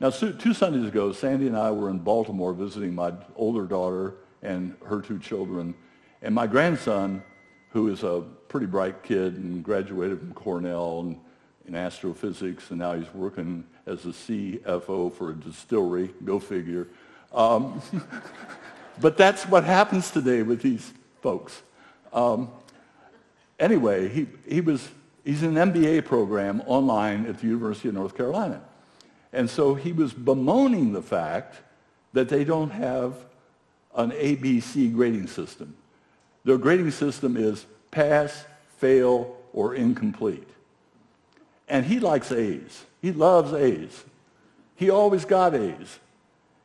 Now, 0.00 0.08
two 0.08 0.54
Sundays 0.54 0.88
ago, 0.88 1.12
Sandy 1.12 1.48
and 1.48 1.54
I 1.54 1.70
were 1.70 1.90
in 1.90 1.98
Baltimore 1.98 2.54
visiting 2.54 2.94
my 2.94 3.12
older 3.36 3.66
daughter 3.66 4.14
and 4.40 4.74
her 4.86 5.02
two 5.02 5.18
children. 5.18 5.74
And 6.22 6.34
my 6.34 6.46
grandson, 6.46 7.22
who 7.72 7.88
is 7.88 8.04
a 8.04 8.24
pretty 8.48 8.64
bright 8.64 9.02
kid 9.02 9.34
and 9.34 9.62
graduated 9.62 10.20
from 10.20 10.32
Cornell 10.32 11.00
and 11.00 11.20
in 11.66 11.74
astrophysics, 11.74 12.70
and 12.70 12.78
now 12.78 12.94
he's 12.94 13.12
working 13.12 13.64
as 13.84 14.06
a 14.06 14.12
CFO 14.12 15.12
for 15.12 15.32
a 15.32 15.34
distillery. 15.34 16.14
Go 16.24 16.38
figure. 16.38 16.88
Um, 17.34 17.82
but 18.98 19.18
that's 19.18 19.44
what 19.44 19.64
happens 19.64 20.10
today 20.10 20.42
with 20.42 20.62
these 20.62 20.94
folks. 21.20 21.60
Um, 22.12 22.50
anyway, 23.58 24.08
he, 24.08 24.26
he 24.48 24.60
was, 24.60 24.88
he's 25.24 25.42
in 25.42 25.56
an 25.56 25.72
MBA 25.72 26.04
program 26.04 26.62
online 26.66 27.26
at 27.26 27.38
the 27.38 27.46
University 27.46 27.88
of 27.88 27.94
North 27.94 28.16
Carolina. 28.16 28.62
And 29.32 29.48
so 29.48 29.74
he 29.74 29.92
was 29.92 30.12
bemoaning 30.12 30.92
the 30.92 31.02
fact 31.02 31.56
that 32.12 32.28
they 32.28 32.44
don't 32.44 32.70
have 32.70 33.14
an 33.94 34.10
ABC 34.10 34.92
grading 34.94 35.28
system. 35.28 35.74
Their 36.44 36.58
grading 36.58 36.90
system 36.90 37.36
is 37.36 37.66
pass, 37.90 38.44
fail, 38.78 39.36
or 39.52 39.74
incomplete. 39.74 40.48
And 41.68 41.84
he 41.84 42.00
likes 42.00 42.32
A's. 42.32 42.84
He 43.00 43.12
loves 43.12 43.52
A's. 43.52 44.04
He 44.74 44.90
always 44.90 45.24
got 45.24 45.54
A's. 45.54 45.98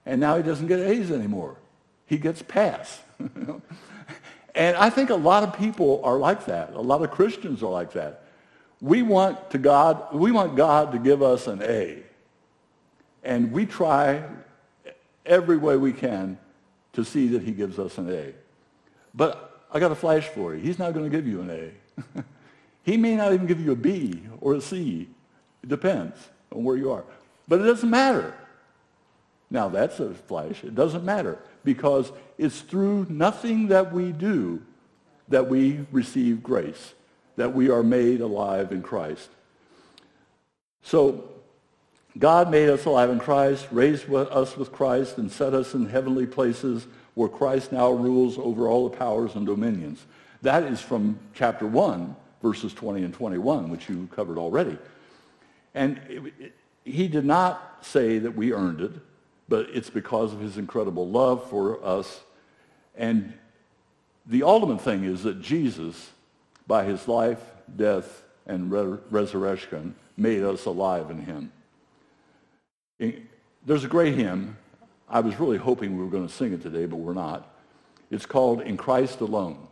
And 0.06 0.22
now 0.22 0.38
he 0.38 0.44
doesn't 0.44 0.68
get 0.68 0.80
A's 0.80 1.12
anymore. 1.12 1.58
He 2.06 2.18
gets 2.18 2.42
pass. 2.42 3.02
and 4.55 4.77
I 4.77 4.89
think 4.89 5.09
a 5.09 5.15
lot 5.15 5.43
of 5.43 5.57
people 5.57 6.01
are 6.03 6.17
like 6.17 6.45
that. 6.45 6.74
A 6.74 6.81
lot 6.81 7.01
of 7.03 7.12
Christians 7.12 7.62
are 7.62 7.69
like 7.69 7.91
that. 7.93 8.24
We 8.81 9.01
want 9.01 9.51
to 9.51 9.57
God, 9.57 10.13
we 10.13 10.31
want 10.31 10.55
God 10.55 10.93
to 10.93 11.00
give 11.00 11.21
us 11.21 11.47
an 11.47 11.62
A. 11.62 12.03
And 13.24 13.51
we 13.51 13.65
try 13.65 14.24
every 15.25 15.57
way 15.57 15.75
we 15.75 15.91
can 15.91 16.38
to 16.93 17.03
see 17.03 17.27
that 17.29 17.41
he 17.41 17.51
gives 17.51 17.79
us 17.79 17.97
an 17.97 18.09
A. 18.09 18.33
But 19.13 19.65
I 19.71 19.79
got 19.79 19.91
a 19.91 19.95
flash 19.95 20.27
for 20.29 20.55
you. 20.55 20.62
He's 20.62 20.79
not 20.79 20.93
going 20.93 21.09
to 21.09 21.15
give 21.15 21.27
you 21.27 21.41
an 21.41 21.50
A. 21.50 22.24
he 22.83 22.95
may 22.95 23.15
not 23.15 23.33
even 23.33 23.47
give 23.47 23.59
you 23.59 23.74
a 23.74 23.75
B 23.75 24.21
or 24.39 24.53
a 24.53 24.62
C. 24.62 25.09
It 25.63 25.69
depends 25.69 26.17
on 26.53 26.63
where 26.63 26.77
you 26.77 26.91
are. 26.91 27.03
But 27.47 27.59
it 27.59 27.63
doesn't 27.63 27.89
matter. 27.89 28.33
Now, 29.50 29.70
that's 29.70 30.00
a 30.00 30.14
flash. 30.14 30.64
It 30.64 30.75
doesn't 30.75 31.04
matter 31.04 31.38
because 31.64 32.12
it's 32.38 32.62
through 32.62 33.08
nothing 33.10 33.68
that 33.68 33.94
we 33.94 34.12
do 34.12 34.62
that 35.28 35.48
we 35.48 35.86
receive 35.92 36.44
grace, 36.44 36.94
that 37.36 37.54
we 37.54 37.70
are 37.70 37.84
made 37.84 38.22
alive 38.22 38.72
in 38.72 38.82
Christ. 38.82 39.30
So 40.82 41.30
God 42.18 42.50
made 42.50 42.70
us 42.70 42.86
alive 42.86 43.10
in 43.10 43.20
Christ, 43.20 43.68
raised 43.72 44.12
us 44.14 44.56
with 44.56 44.72
Christ, 44.72 45.18
and 45.18 45.32
set 45.32 45.54
us 45.54 45.74
in 45.74 45.88
heavenly 45.88 46.25
places 46.25 46.88
where 47.16 47.30
Christ 47.30 47.72
now 47.72 47.92
rules 47.92 48.38
over 48.38 48.68
all 48.68 48.88
the 48.88 48.96
powers 48.96 49.36
and 49.36 49.46
dominions. 49.46 50.06
That 50.42 50.64
is 50.64 50.80
from 50.80 51.20
chapter 51.34 51.66
1, 51.66 52.16
verses 52.42 52.74
20 52.74 53.04
and 53.04 53.14
21, 53.14 53.70
which 53.70 53.90
you 53.90 54.08
covered 54.16 54.38
already. 54.38 54.78
And 55.74 56.00
it, 56.08 56.34
it, 56.40 56.56
he 56.84 57.08
did 57.08 57.25
not 57.25 57.80
say 57.82 58.20
that 58.20 58.36
we 58.36 58.54
earned 58.54 58.80
it, 58.82 58.92
but 59.48 59.68
it's 59.72 59.90
because 59.90 60.34
of 60.34 60.40
his 60.40 60.58
incredible 60.58 61.08
love 61.08 61.50
for 61.50 61.84
us. 61.86 62.22
And 62.96 63.34
the 64.25 64.44
ultimate 64.44 64.82
thing 64.82 65.04
is 65.04 65.24
that 65.24 65.42
Jesus, 65.42 66.12
by 66.68 66.84
his 66.86 67.08
life, 67.08 67.40
death, 67.75 68.24
and 68.46 68.72
re- 68.72 69.00
resurrection, 69.10 69.96
made 70.18 70.44
us 70.44 70.66
alive 70.66 71.10
in 71.10 71.22
him. 71.22 71.52
There's 73.66 73.84
a 73.84 73.90
great 73.90 74.16
hymn. 74.16 74.58
I 75.10 75.20
was 75.20 75.40
really 75.40 75.58
hoping 75.58 75.98
we 75.98 76.04
were 76.04 76.10
going 76.10 76.28
to 76.28 76.34
sing 76.34 76.54
it 76.54 76.62
today, 76.62 76.86
but 76.86 76.98
we're 76.98 77.14
not. 77.14 77.52
It's 78.10 78.25
called 78.25 78.62
In 78.62 78.78
Christ 78.78 79.20
Alone. 79.22 79.68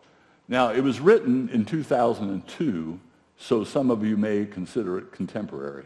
Now, 0.47 0.71
it 0.71 0.81
was 0.81 0.99
written 0.99 1.49
in 1.49 1.65
2002, 1.65 2.99
so 3.37 3.63
some 3.63 3.89
of 3.89 4.05
you 4.05 4.17
may 4.17 4.45
consider 4.45 4.97
it 4.97 5.11
contemporary. 5.11 5.85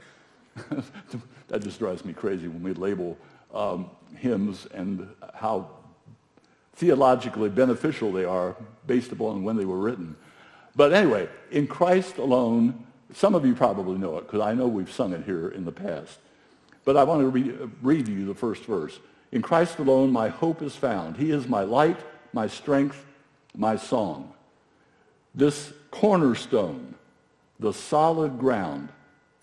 that 1.47 1.61
just 1.61 1.79
drives 1.79 2.03
me 2.03 2.13
crazy 2.13 2.47
when 2.47 2.63
we 2.63 2.73
label 2.73 3.17
um, 3.53 3.89
hymns 4.15 4.67
and 4.73 5.07
how 5.33 5.69
theologically 6.75 7.49
beneficial 7.49 8.11
they 8.11 8.25
are 8.25 8.55
based 8.85 9.11
upon 9.11 9.43
when 9.43 9.57
they 9.57 9.65
were 9.65 9.79
written. 9.79 10.15
But 10.75 10.93
anyway, 10.93 11.27
in 11.51 11.67
Christ 11.67 12.17
alone, 12.17 12.85
some 13.13 13.33
of 13.33 13.45
you 13.45 13.55
probably 13.55 13.97
know 13.97 14.17
it 14.17 14.27
because 14.27 14.41
I 14.41 14.53
know 14.53 14.67
we've 14.67 14.91
sung 14.91 15.13
it 15.13 15.23
here 15.23 15.49
in 15.49 15.65
the 15.65 15.71
past. 15.71 16.19
But 16.85 16.95
I 16.95 17.03
want 17.03 17.21
to 17.21 17.29
read, 17.29 17.71
read 17.81 18.07
you 18.07 18.25
the 18.25 18.35
first 18.35 18.63
verse. 18.65 18.99
In 19.31 19.41
Christ 19.41 19.79
alone, 19.79 20.11
my 20.11 20.29
hope 20.29 20.61
is 20.61 20.75
found. 20.75 21.17
He 21.17 21.31
is 21.31 21.47
my 21.47 21.63
light, 21.63 21.99
my 22.31 22.47
strength, 22.47 23.05
my 23.55 23.75
song. 23.75 24.33
This 25.33 25.73
cornerstone, 25.91 26.95
the 27.59 27.73
solid 27.73 28.39
ground, 28.39 28.89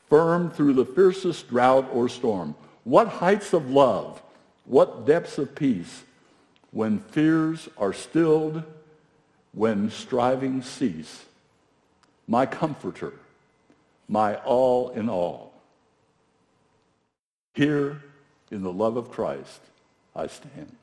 firm 0.09 0.51
through 0.51 0.75
the 0.75 0.87
fiercest 0.87 1.49
drought 1.49 1.89
or 1.93 2.09
storm. 2.09 2.55
What 2.85 3.09
heights 3.09 3.53
of 3.53 3.71
love, 3.71 4.23
what 4.65 5.07
depths 5.07 5.39
of 5.39 5.55
peace, 5.55 6.05
when 6.71 6.99
fears 6.99 7.69
are 7.79 7.93
stilled, 7.93 8.63
when 9.53 9.91
striving 9.91 10.63
cease. 10.63 11.25
My 12.27 12.47
comforter, 12.47 13.13
my 14.09 14.37
all 14.37 14.91
in 14.91 15.09
all. 15.09 15.53
Here 17.55 18.03
in 18.51 18.63
the 18.63 18.73
love 18.73 18.97
of 18.97 19.11
Christ 19.11 19.61
I 20.15 20.27
stand. 20.27 20.75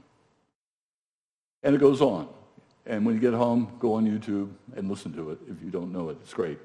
And 1.63 1.75
it 1.75 1.79
goes 1.79 2.01
on. 2.01 2.27
And 2.86 3.05
when 3.05 3.15
you 3.15 3.22
get 3.22 3.34
home, 3.34 3.72
go 3.79 3.93
on 3.93 4.08
YouTube 4.08 4.50
and 4.75 4.89
listen 4.89 5.13
to 5.13 5.31
it 5.31 5.39
if 5.50 5.63
you 5.63 5.70
don't 5.70 5.91
know 5.91 6.10
it. 6.10 6.17
It's 6.24 6.34
great. 6.34 6.58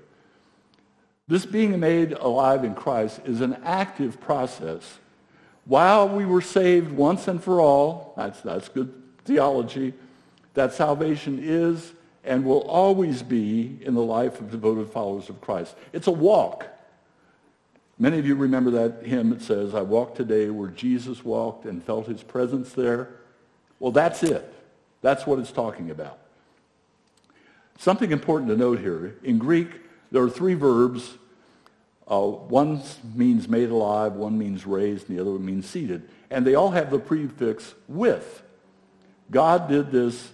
This 1.28 1.44
being 1.44 1.78
made 1.80 2.12
alive 2.12 2.64
in 2.64 2.74
Christ 2.74 3.20
is 3.24 3.40
an 3.40 3.58
active 3.64 4.20
process. 4.20 4.98
While 5.66 6.08
we 6.08 6.24
were 6.24 6.40
saved 6.40 6.92
once 6.92 7.28
and 7.28 7.42
for 7.42 7.60
all, 7.60 8.14
that's, 8.16 8.40
that's 8.40 8.68
good 8.68 8.92
theology, 9.24 9.92
that 10.54 10.72
salvation 10.72 11.40
is 11.42 11.92
and 12.24 12.44
will 12.44 12.62
always 12.62 13.22
be 13.22 13.78
in 13.82 13.94
the 13.94 14.02
life 14.02 14.40
of 14.40 14.50
devoted 14.50 14.90
followers 14.90 15.28
of 15.28 15.40
Christ. 15.40 15.76
It's 15.92 16.06
a 16.06 16.12
walk. 16.12 16.66
Many 17.98 18.18
of 18.18 18.26
you 18.26 18.34
remember 18.34 18.70
that 18.72 19.06
hymn 19.06 19.30
that 19.30 19.42
says, 19.42 19.74
I 19.74 19.82
walked 19.82 20.16
today 20.16 20.50
where 20.50 20.68
Jesus 20.68 21.24
walked 21.24 21.64
and 21.64 21.82
felt 21.82 22.06
his 22.06 22.22
presence 22.22 22.72
there. 22.72 23.08
Well, 23.78 23.92
that's 23.92 24.22
it. 24.22 24.52
That's 25.02 25.26
what 25.26 25.38
it's 25.38 25.52
talking 25.52 25.90
about. 25.90 26.18
Something 27.78 28.12
important 28.12 28.50
to 28.50 28.56
note 28.56 28.80
here. 28.80 29.16
In 29.22 29.38
Greek, 29.38 29.68
there 30.10 30.22
are 30.22 30.30
three 30.30 30.54
verbs. 30.54 31.16
Uh, 32.08 32.20
one 32.20 32.80
means 33.14 33.48
made 33.48 33.70
alive, 33.70 34.12
one 34.12 34.38
means 34.38 34.64
raised, 34.64 35.08
and 35.08 35.18
the 35.18 35.20
other 35.20 35.32
one 35.32 35.44
means 35.44 35.66
seated. 35.66 36.08
And 36.30 36.46
they 36.46 36.54
all 36.54 36.70
have 36.70 36.90
the 36.90 36.98
prefix 36.98 37.74
with. 37.88 38.42
God 39.30 39.68
did 39.68 39.90
this 39.90 40.30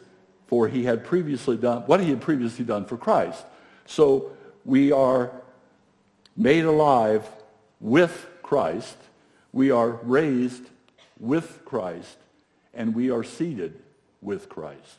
for 0.52 0.68
he 0.68 0.84
had 0.84 1.02
previously 1.02 1.56
done 1.56 1.80
what 1.86 2.00
he 2.00 2.10
had 2.10 2.20
previously 2.20 2.62
done 2.62 2.84
for 2.84 2.98
Christ. 2.98 3.42
So 3.86 4.32
we 4.66 4.92
are 4.92 5.32
made 6.36 6.66
alive 6.66 7.26
with 7.80 8.26
Christ, 8.42 8.98
we 9.50 9.70
are 9.70 9.88
raised 9.88 10.64
with 11.18 11.64
Christ, 11.64 12.18
and 12.74 12.94
we 12.94 13.10
are 13.10 13.24
seated 13.24 13.80
with 14.20 14.50
Christ. 14.50 14.98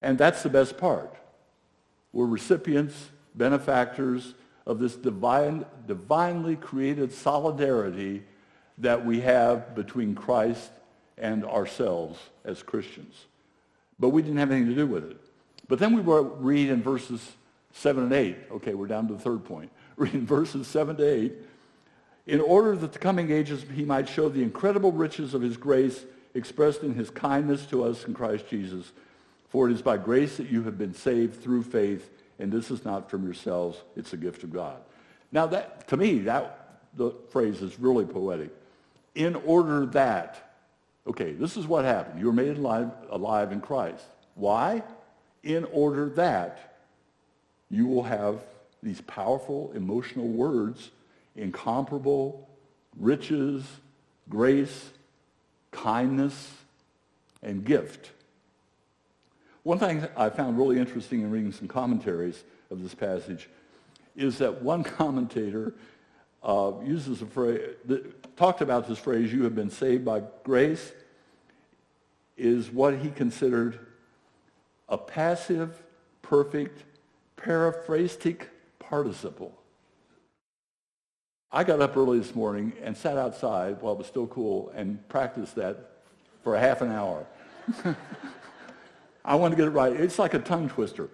And 0.00 0.18
that's 0.18 0.44
the 0.44 0.48
best 0.48 0.78
part. 0.78 1.12
We're 2.12 2.26
recipients, 2.26 3.08
benefactors 3.34 4.34
of 4.66 4.78
this 4.78 4.94
divine, 4.94 5.64
divinely 5.86 6.56
created 6.56 7.12
solidarity 7.12 8.22
that 8.78 9.04
we 9.04 9.20
have 9.20 9.74
between 9.74 10.14
Christ 10.14 10.70
and 11.18 11.44
ourselves 11.44 12.18
as 12.44 12.62
Christians. 12.62 13.14
But 13.98 14.10
we 14.10 14.22
didn't 14.22 14.38
have 14.38 14.50
anything 14.50 14.70
to 14.70 14.74
do 14.74 14.86
with 14.86 15.10
it. 15.10 15.16
But 15.68 15.78
then 15.78 15.94
we 15.94 16.02
read 16.02 16.70
in 16.70 16.82
verses 16.82 17.32
7 17.72 18.04
and 18.04 18.12
8. 18.12 18.36
Okay, 18.52 18.74
we're 18.74 18.86
down 18.86 19.08
to 19.08 19.14
the 19.14 19.20
third 19.20 19.44
point. 19.44 19.70
Read 19.96 20.14
in 20.14 20.26
verses 20.26 20.66
7 20.66 20.96
to 20.96 21.04
8. 21.04 21.32
In 22.26 22.40
order 22.40 22.76
that 22.76 22.92
the 22.92 22.98
coming 22.98 23.30
ages 23.30 23.64
he 23.74 23.84
might 23.84 24.08
show 24.08 24.28
the 24.28 24.42
incredible 24.42 24.92
riches 24.92 25.34
of 25.34 25.42
his 25.42 25.56
grace 25.56 26.04
expressed 26.34 26.82
in 26.82 26.94
his 26.94 27.10
kindness 27.10 27.66
to 27.66 27.84
us 27.84 28.04
in 28.04 28.14
Christ 28.14 28.48
Jesus. 28.48 28.92
For 29.48 29.68
it 29.68 29.72
is 29.72 29.82
by 29.82 29.98
grace 29.98 30.38
that 30.38 30.50
you 30.50 30.62
have 30.64 30.78
been 30.78 30.94
saved 30.94 31.42
through 31.42 31.64
faith, 31.64 32.10
and 32.38 32.50
this 32.50 32.70
is 32.70 32.84
not 32.84 33.10
from 33.10 33.24
yourselves, 33.24 33.78
it's 33.96 34.12
a 34.12 34.16
gift 34.16 34.42
of 34.42 34.52
God. 34.52 34.76
Now 35.30 35.46
that, 35.46 35.88
to 35.88 35.96
me, 35.96 36.20
that 36.20 36.80
the 36.94 37.12
phrase 37.30 37.62
is 37.62 37.78
really 37.78 38.04
poetic. 38.04 38.50
In 39.14 39.36
order 39.36 39.86
that, 39.86 40.54
okay, 41.06 41.32
this 41.32 41.56
is 41.56 41.66
what 41.66 41.84
happened. 41.84 42.20
You 42.20 42.26
were 42.26 42.32
made 42.32 42.56
alive, 42.56 42.90
alive 43.10 43.52
in 43.52 43.60
Christ. 43.60 44.04
Why? 44.34 44.82
In 45.42 45.64
order 45.72 46.08
that 46.10 46.76
you 47.70 47.86
will 47.86 48.04
have 48.04 48.44
these 48.82 49.00
powerful 49.02 49.72
emotional 49.74 50.28
words, 50.28 50.90
incomparable 51.36 52.48
riches, 52.98 53.64
grace, 54.28 54.90
kindness, 55.70 56.52
and 57.42 57.64
gift. 57.64 58.10
One 59.64 59.78
thing 59.78 60.06
I 60.16 60.28
found 60.28 60.58
really 60.58 60.78
interesting 60.78 61.20
in 61.20 61.30
reading 61.30 61.52
some 61.52 61.68
commentaries 61.68 62.42
of 62.70 62.82
this 62.82 62.94
passage 62.94 63.48
is 64.16 64.38
that 64.38 64.62
one 64.62 64.82
commentator 64.98 65.74
uh, 66.42 66.72
uses 66.84 67.22
a 67.22 67.26
phrase, 67.26 67.60
talked 68.36 68.60
about 68.60 68.88
this 68.88 68.98
phrase, 68.98 69.32
you 69.32 69.44
have 69.44 69.54
been 69.54 69.70
saved 69.70 70.04
by 70.04 70.22
grace, 70.42 70.92
is 72.36 72.70
what 72.70 72.98
he 72.98 73.10
considered 73.10 73.78
a 74.88 74.98
passive, 74.98 75.80
perfect, 76.22 76.82
paraphrastic 77.36 78.50
participle. 78.80 79.56
I 81.52 81.62
got 81.62 81.80
up 81.80 81.96
early 81.96 82.18
this 82.18 82.34
morning 82.34 82.72
and 82.82 82.96
sat 82.96 83.16
outside 83.16 83.80
while 83.80 83.92
it 83.92 83.98
was 83.98 84.06
still 84.08 84.26
cool 84.26 84.72
and 84.74 85.06
practiced 85.08 85.54
that 85.56 85.90
for 86.42 86.56
a 86.56 86.60
half 86.60 86.80
an 86.80 86.90
hour. 86.90 87.26
I 89.24 89.36
want 89.36 89.52
to 89.52 89.56
get 89.56 89.66
it 89.66 89.70
right. 89.70 89.92
It's 89.92 90.18
like 90.18 90.34
a 90.34 90.38
tongue 90.38 90.68
twister. 90.68 91.08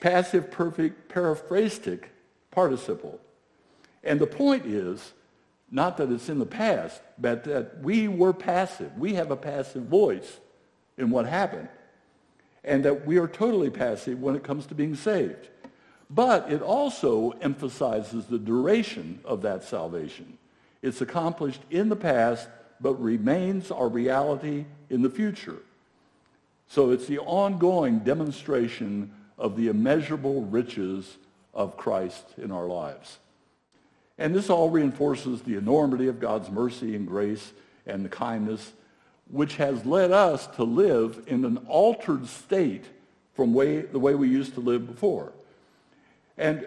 Passive, 0.00 0.50
perfect, 0.50 1.10
periphrastic 1.10 2.04
participle. 2.50 3.20
And 4.04 4.20
the 4.20 4.26
point 4.26 4.66
is, 4.66 5.12
not 5.70 5.96
that 5.96 6.10
it's 6.12 6.28
in 6.28 6.38
the 6.38 6.46
past, 6.46 7.00
but 7.18 7.44
that 7.44 7.82
we 7.82 8.08
were 8.08 8.32
passive. 8.32 8.96
We 8.96 9.14
have 9.14 9.30
a 9.30 9.36
passive 9.36 9.84
voice 9.84 10.38
in 10.96 11.10
what 11.10 11.26
happened. 11.26 11.68
And 12.62 12.84
that 12.84 13.06
we 13.06 13.18
are 13.18 13.28
totally 13.28 13.70
passive 13.70 14.20
when 14.20 14.36
it 14.36 14.44
comes 14.44 14.66
to 14.66 14.74
being 14.74 14.94
saved. 14.94 15.48
But 16.08 16.52
it 16.52 16.62
also 16.62 17.30
emphasizes 17.40 18.26
the 18.26 18.38
duration 18.38 19.20
of 19.24 19.42
that 19.42 19.64
salvation. 19.64 20.38
It's 20.82 21.00
accomplished 21.00 21.62
in 21.70 21.88
the 21.88 21.96
past, 21.96 22.48
but 22.80 22.94
remains 22.94 23.70
our 23.70 23.88
reality 23.88 24.66
in 24.88 25.02
the 25.02 25.10
future. 25.10 25.58
So 26.68 26.90
it's 26.90 27.06
the 27.06 27.18
ongoing 27.20 28.00
demonstration 28.00 29.12
of 29.38 29.56
the 29.56 29.68
immeasurable 29.68 30.42
riches 30.42 31.16
of 31.54 31.76
Christ 31.76 32.24
in 32.38 32.50
our 32.50 32.66
lives. 32.66 33.18
And 34.18 34.34
this 34.34 34.50
all 34.50 34.70
reinforces 34.70 35.42
the 35.42 35.56
enormity 35.56 36.08
of 36.08 36.20
God's 36.20 36.50
mercy 36.50 36.96
and 36.96 37.06
grace 37.06 37.52
and 37.86 38.04
the 38.04 38.08
kindness, 38.08 38.72
which 39.30 39.56
has 39.56 39.84
led 39.84 40.10
us 40.10 40.46
to 40.56 40.64
live 40.64 41.22
in 41.26 41.44
an 41.44 41.58
altered 41.68 42.26
state 42.26 42.84
from 43.34 43.52
way, 43.52 43.82
the 43.82 43.98
way 43.98 44.14
we 44.14 44.28
used 44.28 44.54
to 44.54 44.60
live 44.60 44.86
before. 44.86 45.32
And, 46.38 46.66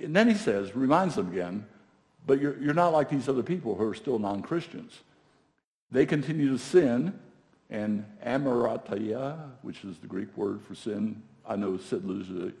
and 0.00 0.14
then 0.14 0.28
he 0.28 0.34
says, 0.34 0.76
reminds 0.76 1.14
them 1.14 1.30
again, 1.32 1.66
but 2.26 2.40
you're, 2.40 2.58
you're 2.60 2.74
not 2.74 2.92
like 2.92 3.08
these 3.08 3.28
other 3.28 3.42
people 3.42 3.74
who 3.74 3.88
are 3.88 3.94
still 3.94 4.18
non-Christians. 4.18 5.00
They 5.90 6.06
continue 6.06 6.50
to 6.50 6.58
sin, 6.58 7.18
and 7.72 8.04
amarataya, 8.24 9.38
which 9.62 9.82
is 9.82 9.98
the 9.98 10.06
Greek 10.06 10.36
word 10.36 10.60
for 10.62 10.74
sin. 10.74 11.22
I 11.44 11.56
know 11.56 11.78
Sid 11.78 12.04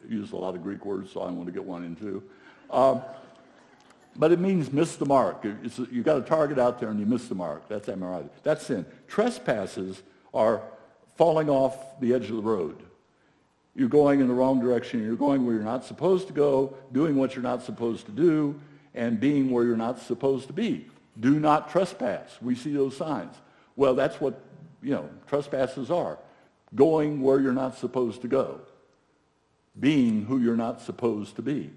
used 0.08 0.32
a 0.32 0.36
lot 0.36 0.56
of 0.56 0.62
Greek 0.62 0.84
words, 0.84 1.12
so 1.12 1.20
I 1.20 1.30
want 1.30 1.46
to 1.46 1.52
get 1.52 1.62
one 1.62 1.84
in 1.84 1.94
too. 1.94 2.22
Um, 2.70 3.02
but 4.16 4.32
it 4.32 4.40
means 4.40 4.72
miss 4.72 4.96
the 4.96 5.06
mark. 5.06 5.44
It's, 5.62 5.78
you 5.78 6.02
got 6.02 6.16
a 6.16 6.22
target 6.22 6.58
out 6.58 6.80
there 6.80 6.88
and 6.88 6.98
you 6.98 7.06
miss 7.06 7.28
the 7.28 7.34
mark. 7.34 7.68
That's 7.68 7.88
amarataya. 7.88 8.30
That's 8.42 8.66
sin. 8.66 8.86
Trespasses 9.06 10.02
are 10.32 10.62
falling 11.16 11.50
off 11.50 12.00
the 12.00 12.14
edge 12.14 12.30
of 12.30 12.36
the 12.36 12.42
road. 12.42 12.82
You're 13.74 13.88
going 13.88 14.20
in 14.20 14.28
the 14.28 14.34
wrong 14.34 14.60
direction. 14.60 15.02
You're 15.04 15.16
going 15.16 15.44
where 15.44 15.54
you're 15.54 15.64
not 15.64 15.84
supposed 15.84 16.26
to 16.28 16.32
go, 16.32 16.74
doing 16.90 17.16
what 17.16 17.34
you're 17.34 17.42
not 17.42 17.62
supposed 17.62 18.06
to 18.06 18.12
do, 18.12 18.58
and 18.94 19.20
being 19.20 19.50
where 19.50 19.64
you're 19.64 19.76
not 19.76 20.00
supposed 20.00 20.46
to 20.48 20.52
be. 20.52 20.86
Do 21.20 21.38
not 21.38 21.70
trespass. 21.70 22.38
We 22.40 22.54
see 22.54 22.72
those 22.72 22.96
signs. 22.96 23.34
Well, 23.76 23.94
that's 23.94 24.20
what, 24.20 24.40
you 24.82 24.90
know, 24.90 25.08
trespasses 25.26 25.90
are. 25.90 26.18
Going 26.74 27.20
where 27.20 27.40
you're 27.40 27.52
not 27.52 27.76
supposed 27.76 28.22
to 28.22 28.28
go. 28.28 28.60
Being 29.78 30.24
who 30.24 30.38
you're 30.38 30.56
not 30.56 30.80
supposed 30.80 31.36
to 31.36 31.42
be. 31.42 31.70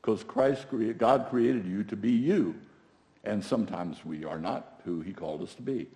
Because 0.00 0.24
Christ, 0.24 0.66
God 0.96 1.26
created 1.28 1.66
you 1.66 1.84
to 1.84 1.96
be 1.96 2.12
you. 2.12 2.54
And 3.24 3.44
sometimes 3.44 4.04
we 4.04 4.24
are 4.24 4.38
not 4.38 4.80
who 4.84 5.00
he 5.00 5.12
called 5.12 5.42
us 5.42 5.54
to 5.54 5.62
be. 5.62 5.86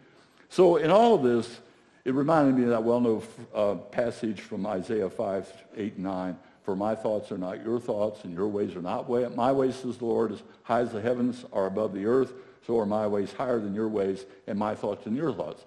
So 0.51 0.77
in 0.77 0.91
all 0.91 1.15
of 1.15 1.23
this, 1.23 1.61
It 2.05 2.15
reminded 2.15 2.57
me 2.57 2.65
of 2.65 2.71
that 2.71 2.83
well-known 2.83 3.23
uh, 3.55 3.75
passage 3.77 4.41
from 4.41 4.67
Isaiah 4.67 5.09
5, 5.09 5.65
8, 5.77 5.95
and 5.95 6.05
9. 6.05 6.37
For 6.65 6.75
my 6.75 6.95
thoughts 6.95 7.31
are 7.31 7.39
not 7.39 7.65
your 7.65 7.81
thoughts, 7.81 8.25
and 8.25 8.33
your 8.35 8.49
ways 8.49 8.75
are 8.75 8.83
not 8.83 9.09
way. 9.09 9.27
My 9.35 9.53
ways, 9.53 9.77
says 9.77 9.99
the 9.99 10.05
Lord, 10.05 10.33
as 10.33 10.43
high 10.65 10.81
as 10.81 10.93
the 10.93 11.01
heavens 11.01 11.45
are 11.53 11.67
above 11.67 11.93
the 11.93 12.07
earth, 12.07 12.33
so 12.67 12.79
are 12.79 12.87
my 12.87 13.07
ways 13.07 13.33
higher 13.33 13.61
than 13.61 13.75
your 13.75 13.89
ways, 13.89 14.25
and 14.47 14.59
my 14.59 14.75
thoughts 14.75 15.05
than 15.05 15.17
your 15.17 15.33
thoughts. 15.33 15.65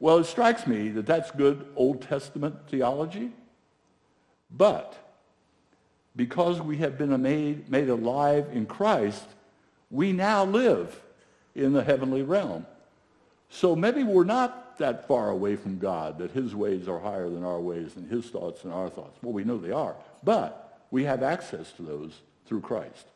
Well, 0.00 0.18
it 0.18 0.24
strikes 0.24 0.66
me 0.66 0.88
that 0.90 1.06
that's 1.06 1.30
good 1.30 1.66
Old 1.76 2.02
Testament 2.02 2.56
theology. 2.68 3.30
But 4.50 4.96
because 6.16 6.60
we 6.60 6.78
have 6.78 6.98
been 6.98 7.20
made, 7.22 7.70
made 7.70 7.88
alive 7.88 8.48
in 8.52 8.66
Christ, 8.66 9.24
we 9.90 10.12
now 10.12 10.44
live 10.44 11.00
in 11.54 11.72
the 11.72 11.84
heavenly 11.84 12.22
realm. 12.22 12.66
So 13.50 13.76
maybe 13.76 14.02
we're 14.02 14.24
not 14.24 14.78
that 14.78 15.06
far 15.06 15.30
away 15.30 15.56
from 15.56 15.78
God, 15.78 16.18
that 16.18 16.30
his 16.30 16.54
ways 16.54 16.88
are 16.88 16.98
higher 16.98 17.28
than 17.28 17.44
our 17.44 17.60
ways 17.60 17.96
and 17.96 18.10
his 18.10 18.26
thoughts 18.26 18.62
than 18.62 18.72
our 18.72 18.88
thoughts. 18.88 19.18
Well, 19.22 19.32
we 19.32 19.44
know 19.44 19.58
they 19.58 19.72
are. 19.72 19.94
But 20.24 20.80
we 20.90 21.04
have 21.04 21.22
access 21.22 21.70
to 21.72 21.82
those 21.82 22.12
through 22.46 22.62
Christ. 22.62 23.06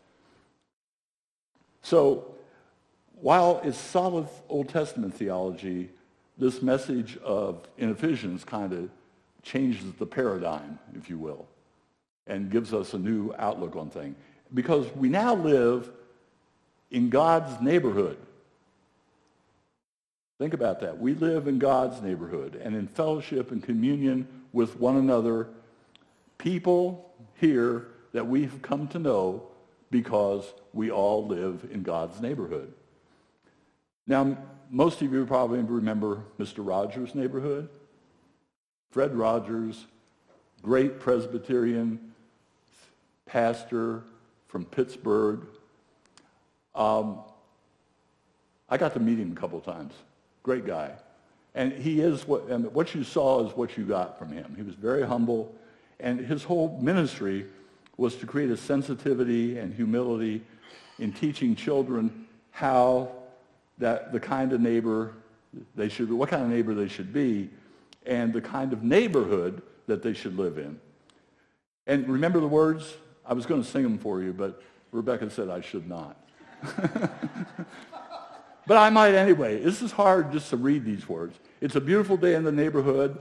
So 1.83 2.35
while 3.14 3.61
it's 3.64 3.79
solid 3.79 4.29
Old 4.49 4.68
Testament 4.68 5.14
theology, 5.14 5.90
this 6.37 6.62
message 6.62 7.16
of 7.18 7.66
in 7.79 7.90
Ephesians 7.90 8.44
kind 8.44 8.73
of 8.73 8.90
changes 9.42 9.92
the 9.99 10.07
paradigm, 10.07 10.79
if 10.97 11.09
you 11.09 11.18
will, 11.18 11.47
and 12.27 12.51
gives 12.51 12.73
us 12.73 12.94
a 12.94 12.99
new 12.99 13.33
outlook 13.38 13.77
on 13.77 13.90
things. 13.90 14.16
Because 14.53 14.87
we 14.97 15.09
now 15.09 15.35
live 15.35 15.90
in 16.90 17.11
God's 17.11 17.61
neighborhood. 17.61 18.18
Think 20.38 20.55
about 20.55 20.81
that. 20.81 20.99
We 20.99 21.14
live 21.14 21.47
in 21.47 21.59
God's 21.59 22.03
neighborhood 22.03 22.61
and 22.62 22.75
in 22.75 22.88
fellowship 22.88 23.51
and 23.51 23.62
communion 23.62 24.27
with 24.53 24.79
one 24.79 24.97
another, 24.97 25.49
people 26.38 27.12
here 27.35 27.88
that 28.12 28.27
we've 28.27 28.62
come 28.62 28.88
to 28.88 28.99
know 28.99 29.42
because 29.90 30.44
we 30.73 30.90
all 30.90 31.27
live 31.27 31.66
in 31.70 31.83
God's 31.83 32.20
neighborhood. 32.20 32.73
Now, 34.07 34.37
most 34.70 35.03
of 35.03 35.12
you 35.12 35.24
probably 35.27 35.61
remember 35.61 36.24
Mr. 36.38 36.66
Rogers' 36.66 37.14
neighborhood. 37.14 37.68
Fred 38.90 39.16
Rogers, 39.16 39.87
great 40.62 41.00
Presbyterian 41.00 42.12
pastor 43.27 44.05
from 44.46 44.64
Pittsburgh. 44.64 45.40
Um, 46.74 47.20
I 48.68 48.77
got 48.77 48.94
to 48.94 49.00
meet 49.00 49.18
him 49.18 49.33
a 49.33 49.35
couple 49.35 49.61
times. 49.61 49.92
Great 50.42 50.64
guy. 50.64 50.92
And 51.55 51.72
he 51.72 52.00
is 52.00 52.27
what, 52.27 52.46
and 52.48 52.72
what 52.72 52.94
you 52.94 53.05
saw 53.05 53.44
is 53.46 53.57
what 53.57 53.77
you 53.77 53.85
got 53.85 54.18
from 54.18 54.33
him. 54.33 54.55
He 54.57 54.62
was 54.62 54.74
very 54.74 55.07
humble. 55.07 55.55
And 56.00 56.20
his 56.20 56.44
whole 56.44 56.79
ministry 56.81 57.46
was 57.96 58.16
to 58.16 58.27
create 58.27 58.50
a 58.50 58.57
sensitivity 58.57 59.59
and 59.59 59.72
humility 59.72 60.42
in 60.98 61.12
teaching 61.12 61.55
children 61.55 62.27
how 62.50 63.12
that 63.78 64.12
the 64.12 64.20
kind 64.20 64.52
of 64.52 64.60
neighbor 64.60 65.14
they 65.74 65.88
should, 65.88 66.08
be, 66.08 66.14
what 66.14 66.30
kind 66.30 66.42
of 66.42 66.48
neighbor 66.48 66.74
they 66.74 66.88
should 66.88 67.12
be, 67.12 67.50
and 68.06 68.32
the 68.32 68.40
kind 68.40 68.72
of 68.72 68.82
neighborhood 68.82 69.62
that 69.87 70.02
they 70.02 70.12
should 70.12 70.37
live 70.37 70.58
in. 70.58 70.78
And 71.87 72.08
remember 72.08 72.40
the 72.40 72.48
words? 72.48 72.94
I 73.26 73.34
was 73.34 73.46
going 73.46 73.62
to 73.62 73.68
sing 73.68 73.82
them 73.82 73.98
for 73.98 74.22
you, 74.22 74.32
but 74.32 74.62
Rebecca 74.92 75.30
said 75.30 75.48
I 75.48 75.60
should 75.60 75.88
not. 75.88 76.16
but 78.66 78.76
I 78.76 78.90
might 78.90 79.14
anyway. 79.14 79.60
This 79.60 79.82
is 79.82 79.92
hard 79.92 80.32
just 80.32 80.50
to 80.50 80.56
read 80.56 80.84
these 80.84 81.08
words. 81.08 81.38
It's 81.60 81.76
a 81.76 81.80
beautiful 81.80 82.16
day 82.16 82.34
in 82.34 82.44
the 82.44 82.52
neighborhood, 82.52 83.18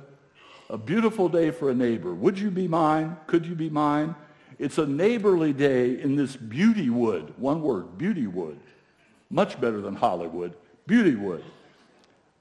a 0.70 0.78
beautiful 0.78 1.30
day 1.30 1.52
for 1.52 1.70
a 1.70 1.74
neighbor. 1.74 2.14
Would 2.14 2.40
you 2.40 2.52
be 2.52 2.68
mine? 2.68 3.18
Could 3.28 3.46
you 3.46 3.56
be 3.56 3.70
mine? 3.70 4.16
It's 4.60 4.78
a 4.78 4.86
neighborly 4.86 5.52
day 5.52 6.00
in 6.00 6.16
this 6.16 6.36
beauty 6.36 6.90
wood. 6.90 7.34
One 7.38 7.62
word, 7.62 7.98
beauty 7.98 8.28
wood. 8.28 8.60
Much 9.34 9.60
better 9.60 9.82
than 9.82 9.96
Hollywood. 9.96 10.54
Beauty 10.86 11.16
wood. 11.16 11.44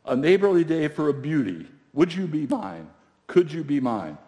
A 0.05 0.15
neighborly 0.15 0.63
day 0.63 0.89
for 0.89 1.09
a 1.09 1.15
beauty. 1.15 1.67
Would 1.95 2.15
you 2.15 2.27
be 2.27 2.47
mine? 2.47 2.87
Could 3.27 3.51
you 3.51 3.65
be 3.65 3.81
mine? 3.81 4.19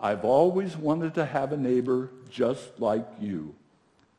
I've 0.00 0.24
always 0.24 0.76
wanted 0.76 1.14
to 1.14 1.24
have 1.24 1.52
a 1.52 1.56
neighbor 1.56 2.10
just 2.28 2.80
like 2.80 3.06
you. 3.20 3.54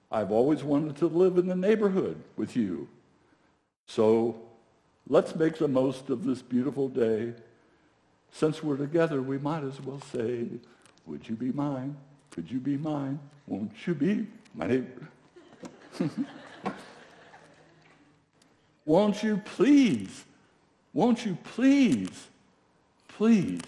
I've 0.10 0.32
always 0.32 0.64
wanted 0.64 0.96
to 0.98 1.08
live 1.08 1.38
in 1.38 1.48
the 1.48 1.58
neighborhood 1.58 2.24
with 2.38 2.56
you. 2.56 2.88
So 3.86 4.40
let's 5.10 5.36
make 5.36 5.58
the 5.58 5.68
most 5.68 6.10
of 6.10 6.24
this 6.24 6.42
beautiful 6.42 6.88
day. 6.88 7.34
Since 8.32 8.64
we're 8.64 8.78
together, 8.78 9.22
we 9.22 9.38
might 9.38 9.64
as 9.66 9.82
well 9.82 10.00
say, 10.14 10.46
would 11.06 11.28
you 11.28 11.36
be 11.36 11.52
mine? 11.52 11.98
Could 12.32 12.50
you 12.50 12.62
be 12.62 12.78
mine? 12.78 13.20
Won't 13.46 13.74
you 13.86 13.94
be 13.94 14.28
my 14.56 14.68
neighbor? 14.68 15.10
Won't 18.86 19.24
you 19.24 19.38
please? 19.38 20.26
Won't 20.94 21.26
you 21.26 21.38
please? 21.44 22.28
Please 23.08 23.62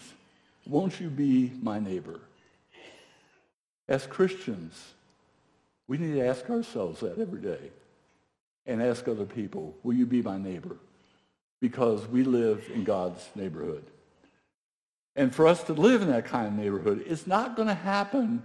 won't 0.67 0.99
you 0.99 1.10
be 1.10 1.51
my 1.62 1.80
neighbor? 1.80 2.19
As 3.88 4.08
Christians, 4.08 4.93
we 5.88 5.97
need 5.97 6.13
to 6.13 6.25
ask 6.25 6.49
ourselves 6.49 7.01
that 7.01 7.19
every 7.19 7.41
day 7.41 7.71
and 8.65 8.82
ask 8.82 9.08
other 9.08 9.25
people, 9.25 9.75
will 9.84 9.93
you 9.93 10.08
be 10.08 10.23
my 10.23 10.38
neighbor? 10.38 10.78
Because 11.62 12.08
we 12.08 12.23
live 12.23 12.69
in 12.73 12.84
God's 12.84 13.23
neighborhood. 13.36 13.86
And 15.15 15.34
for 15.34 15.47
us 15.47 15.63
to 15.65 15.73
live 15.73 16.01
in 16.01 16.10
that 16.10 16.25
kind 16.25 16.47
of 16.47 16.54
neighborhood, 16.54 17.04
it's 17.08 17.28
not 17.28 17.56
going 17.56 17.67
to 17.67 17.75
happen 17.75 18.41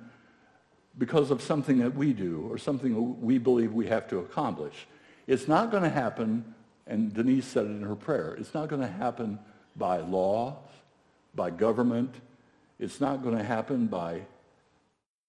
because 0.99 1.31
of 1.31 1.41
something 1.41 1.79
that 1.79 1.95
we 1.95 2.13
do 2.13 2.47
or 2.51 2.59
something 2.59 3.21
we 3.21 3.39
believe 3.39 3.73
we 3.73 3.87
have 3.87 4.07
to 4.09 4.19
accomplish. 4.19 4.87
It's 5.27 5.49
not 5.49 5.71
going 5.71 5.85
to 5.85 5.89
happen, 5.89 6.55
and 6.87 7.13
Denise 7.13 7.47
said 7.47 7.67
it 7.67 7.71
in 7.71 7.83
her 7.83 7.97
prayer, 7.97 8.37
it's 8.39 8.55
not 8.55 8.69
going 8.69 8.83
to 8.83 8.89
happen 8.89 9.39
by 9.77 9.99
law, 9.99 10.59
by 11.35 11.51
government. 11.51 12.15
It's 12.79 13.01
not 13.01 13.23
going 13.23 13.37
to 13.37 13.45
happen 13.45 13.87
by 13.87 14.23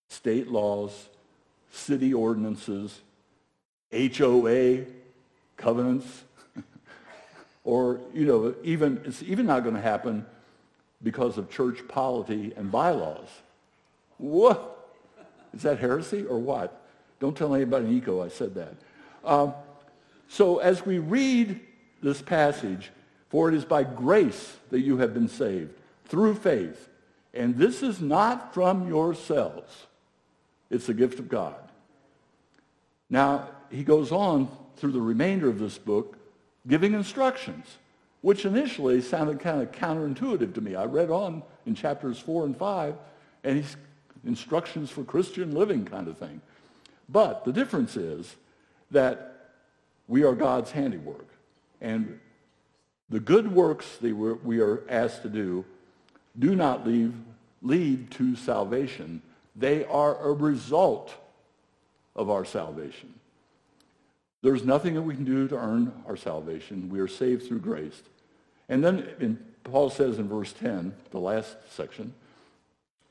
state 0.09 0.47
laws, 0.47 1.07
city 1.71 2.13
ordinances, 2.13 3.01
HOA 3.91 4.85
covenants, 5.57 6.23
or, 7.63 7.99
you 8.13 8.25
know, 8.25 8.55
even, 8.63 9.01
it's 9.05 9.21
even 9.23 9.45
not 9.45 9.63
going 9.63 9.75
to 9.75 9.81
happen 9.81 10.25
because 11.03 11.37
of 11.37 11.49
church 11.49 11.87
polity 11.87 12.53
and 12.55 12.71
bylaws. 12.71 13.27
What? 14.17 14.89
Is 15.53 15.63
that 15.63 15.79
heresy 15.79 16.25
or 16.25 16.39
what? 16.39 16.81
Don't 17.19 17.35
tell 17.35 17.53
anybody 17.53 17.85
in 17.85 17.97
ECO 17.97 18.23
I 18.23 18.29
said 18.29 18.55
that. 18.55 18.73
Um, 19.23 19.53
so 20.31 20.59
as 20.59 20.85
we 20.85 20.97
read 20.97 21.59
this 22.01 22.21
passage, 22.21 22.89
for 23.27 23.49
it 23.49 23.53
is 23.53 23.65
by 23.65 23.83
grace 23.83 24.55
that 24.69 24.79
you 24.79 24.95
have 24.99 25.13
been 25.13 25.27
saved 25.27 25.73
through 26.05 26.35
faith. 26.35 26.87
And 27.33 27.57
this 27.57 27.83
is 27.83 27.99
not 27.99 28.53
from 28.53 28.87
yourselves. 28.87 29.87
It's 30.69 30.87
a 30.87 30.93
gift 30.93 31.19
of 31.19 31.27
God. 31.27 31.57
Now, 33.09 33.49
he 33.69 33.83
goes 33.83 34.13
on 34.13 34.47
through 34.77 34.93
the 34.93 35.01
remainder 35.01 35.49
of 35.49 35.59
this 35.59 35.77
book 35.77 36.17
giving 36.65 36.93
instructions, 36.93 37.65
which 38.21 38.45
initially 38.45 39.01
sounded 39.01 39.41
kind 39.41 39.61
of 39.61 39.73
counterintuitive 39.73 40.53
to 40.53 40.61
me. 40.61 40.75
I 40.75 40.85
read 40.85 41.09
on 41.09 41.43
in 41.65 41.75
chapters 41.75 42.19
4 42.19 42.45
and 42.45 42.55
5, 42.55 42.95
and 43.43 43.57
he's 43.57 43.75
instructions 44.25 44.91
for 44.91 45.03
Christian 45.03 45.53
living 45.53 45.83
kind 45.83 46.07
of 46.07 46.17
thing. 46.17 46.39
But 47.09 47.43
the 47.43 47.51
difference 47.51 47.97
is 47.97 48.33
that 48.91 49.30
we 50.11 50.25
are 50.25 50.35
God's 50.35 50.71
handiwork. 50.71 51.25
And 51.79 52.19
the 53.09 53.21
good 53.21 53.49
works 53.49 53.95
that 54.01 54.13
we 54.13 54.59
are 54.59 54.83
asked 54.89 55.21
to 55.21 55.29
do 55.29 55.63
do 56.37 56.53
not 56.53 56.85
leave, 56.85 57.13
lead 57.61 58.11
to 58.11 58.35
salvation. 58.35 59.21
They 59.55 59.85
are 59.85 60.21
a 60.21 60.33
result 60.33 61.15
of 62.13 62.29
our 62.29 62.43
salvation. 62.43 63.13
There's 64.41 64.65
nothing 64.65 64.95
that 64.95 65.01
we 65.01 65.15
can 65.15 65.23
do 65.23 65.47
to 65.47 65.55
earn 65.55 65.93
our 66.05 66.17
salvation. 66.17 66.89
We 66.89 66.99
are 66.99 67.07
saved 67.07 67.47
through 67.47 67.59
grace. 67.59 68.01
And 68.67 68.83
then 68.83 69.07
in, 69.21 69.39
Paul 69.63 69.89
says 69.89 70.19
in 70.19 70.27
verse 70.27 70.51
10, 70.51 70.93
the 71.11 71.19
last 71.19 71.55
section, 71.73 72.13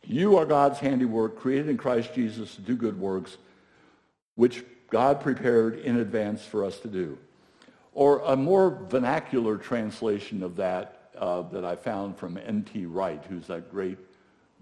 you 0.04 0.36
are 0.36 0.44
God's 0.44 0.80
handiwork, 0.80 1.38
created 1.38 1.70
in 1.70 1.78
Christ 1.78 2.12
Jesus 2.12 2.56
to 2.56 2.60
do 2.60 2.76
good 2.76 3.00
works, 3.00 3.38
which 4.34 4.64
God 4.90 5.20
prepared 5.20 5.78
in 5.78 5.98
advance 5.98 6.44
for 6.44 6.64
us 6.64 6.78
to 6.80 6.88
do. 6.88 7.16
Or 7.92 8.20
a 8.20 8.36
more 8.36 8.70
vernacular 8.88 9.56
translation 9.56 10.42
of 10.42 10.56
that 10.56 11.10
uh, 11.18 11.42
that 11.42 11.64
I 11.64 11.76
found 11.76 12.16
from 12.16 12.38
N.T. 12.38 12.86
Wright, 12.86 13.22
who's 13.28 13.46
that 13.46 13.70
great 13.70 13.98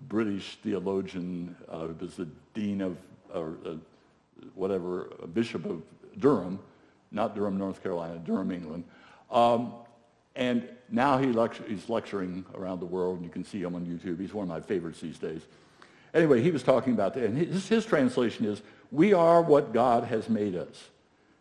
British 0.09 0.59
theologian, 0.63 1.57
uh, 1.69 1.89
was 2.01 2.17
the 2.17 2.29
dean 2.55 2.81
of, 2.81 2.97
or 3.35 3.57
uh, 3.67 3.75
whatever, 4.55 5.11
bishop 5.35 5.67
of 5.67 5.83
Durham, 6.19 6.59
not 7.11 7.35
Durham, 7.35 7.59
North 7.59 7.83
Carolina, 7.83 8.19
Durham, 8.25 8.51
England. 8.51 8.85
Um, 9.31 9.73
and 10.37 10.69
now 10.91 11.19
he 11.19 11.27
he's 11.69 11.89
lecturing 11.89 12.45
around 12.55 12.81
the 12.81 12.87
world, 12.87 13.17
and 13.17 13.25
you 13.25 13.31
can 13.31 13.45
see 13.45 13.63
him 13.63 13.75
on 13.75 13.85
YouTube. 13.85 14.21
He's 14.21 14.33
one 14.33 14.45
of 14.45 14.49
my 14.49 14.61
favorites 14.61 15.01
these 15.01 15.19
days. 15.19 15.43
Anyway, 16.15 16.41
he 16.43 16.51
was 16.51 16.63
talking 16.63 16.93
about 16.93 17.15
that, 17.15 17.25
and 17.25 17.37
his, 17.37 17.69
his 17.69 17.85
translation 17.85 18.47
is, 18.47 18.63
we 18.91 19.13
are 19.13 19.43
what 19.43 19.73
God 19.73 20.05
has 20.05 20.29
made 20.29 20.57
us, 20.57 20.89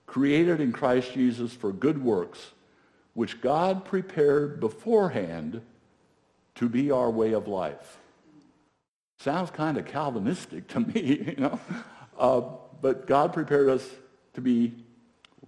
created 0.05 0.59
in 0.59 0.71
Christ 0.71 1.13
Jesus 1.13 1.53
for 1.53 1.71
good 1.71 2.03
works, 2.03 2.51
which 3.13 3.41
God 3.41 3.85
prepared 3.85 4.59
beforehand 4.59 5.61
to 6.55 6.69
be 6.69 6.91
our 6.91 7.09
way 7.09 7.33
of 7.33 7.47
life. 7.47 7.97
Sounds 9.19 9.49
kind 9.49 9.77
of 9.77 9.85
Calvinistic 9.85 10.67
to 10.69 10.81
me, 10.81 11.01
you 11.37 11.41
know. 11.41 11.59
Uh, 12.17 12.41
but 12.81 13.07
God 13.07 13.33
prepared 13.33 13.69
us 13.69 13.87
to 14.33 14.41
be 14.41 14.73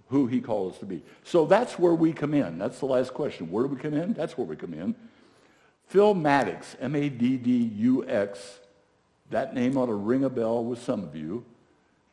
who 0.08 0.26
he 0.26 0.40
called 0.40 0.72
us 0.72 0.78
to 0.80 0.86
be. 0.86 1.02
So 1.22 1.46
that's 1.46 1.78
where 1.78 1.94
we 1.94 2.12
come 2.12 2.34
in. 2.34 2.58
That's 2.58 2.80
the 2.80 2.86
last 2.86 3.14
question. 3.14 3.50
Where 3.50 3.64
do 3.64 3.74
we 3.74 3.80
come 3.80 3.94
in? 3.94 4.12
That's 4.14 4.36
where 4.36 4.46
we 4.46 4.56
come 4.56 4.74
in. 4.74 4.96
Phil 5.86 6.14
Maddux, 6.14 6.76
M-A-D-D-U-X, 6.80 8.58
that 9.30 9.54
name 9.54 9.76
ought 9.76 9.86
to 9.86 9.94
ring 9.94 10.24
a 10.24 10.30
bell 10.30 10.64
with 10.64 10.82
some 10.82 11.04
of 11.04 11.14
you 11.14 11.44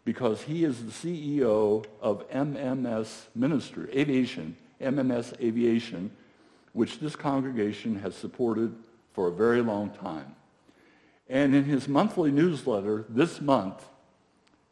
because 0.08 0.42
he 0.44 0.64
is 0.64 0.86
the 0.86 0.90
CEO 0.90 1.84
of 2.00 2.26
MMS 2.30 3.26
Ministry, 3.36 3.90
Aviation, 3.94 4.56
MMS 4.80 5.38
Aviation, 5.42 6.12
which 6.72 7.02
this 7.02 7.14
congregation 7.14 8.00
has 8.00 8.16
supported 8.16 8.74
for 9.12 9.28
a 9.28 9.32
very 9.34 9.62
long 9.62 9.90
time. 9.90 10.34
And 11.28 11.54
in 11.54 11.66
his 11.66 11.90
monthly 11.90 12.32
newsletter 12.32 13.04
this 13.10 13.42
month, 13.42 13.86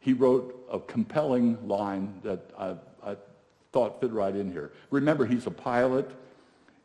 he 0.00 0.14
wrote 0.14 0.66
a 0.72 0.80
compelling 0.80 1.68
line 1.68 2.18
that 2.22 2.50
I, 2.58 2.76
I 3.04 3.16
thought 3.72 4.00
fit 4.00 4.12
right 4.12 4.34
in 4.34 4.50
here. 4.50 4.72
Remember, 4.90 5.26
he's 5.26 5.46
a 5.46 5.50
pilot. 5.50 6.10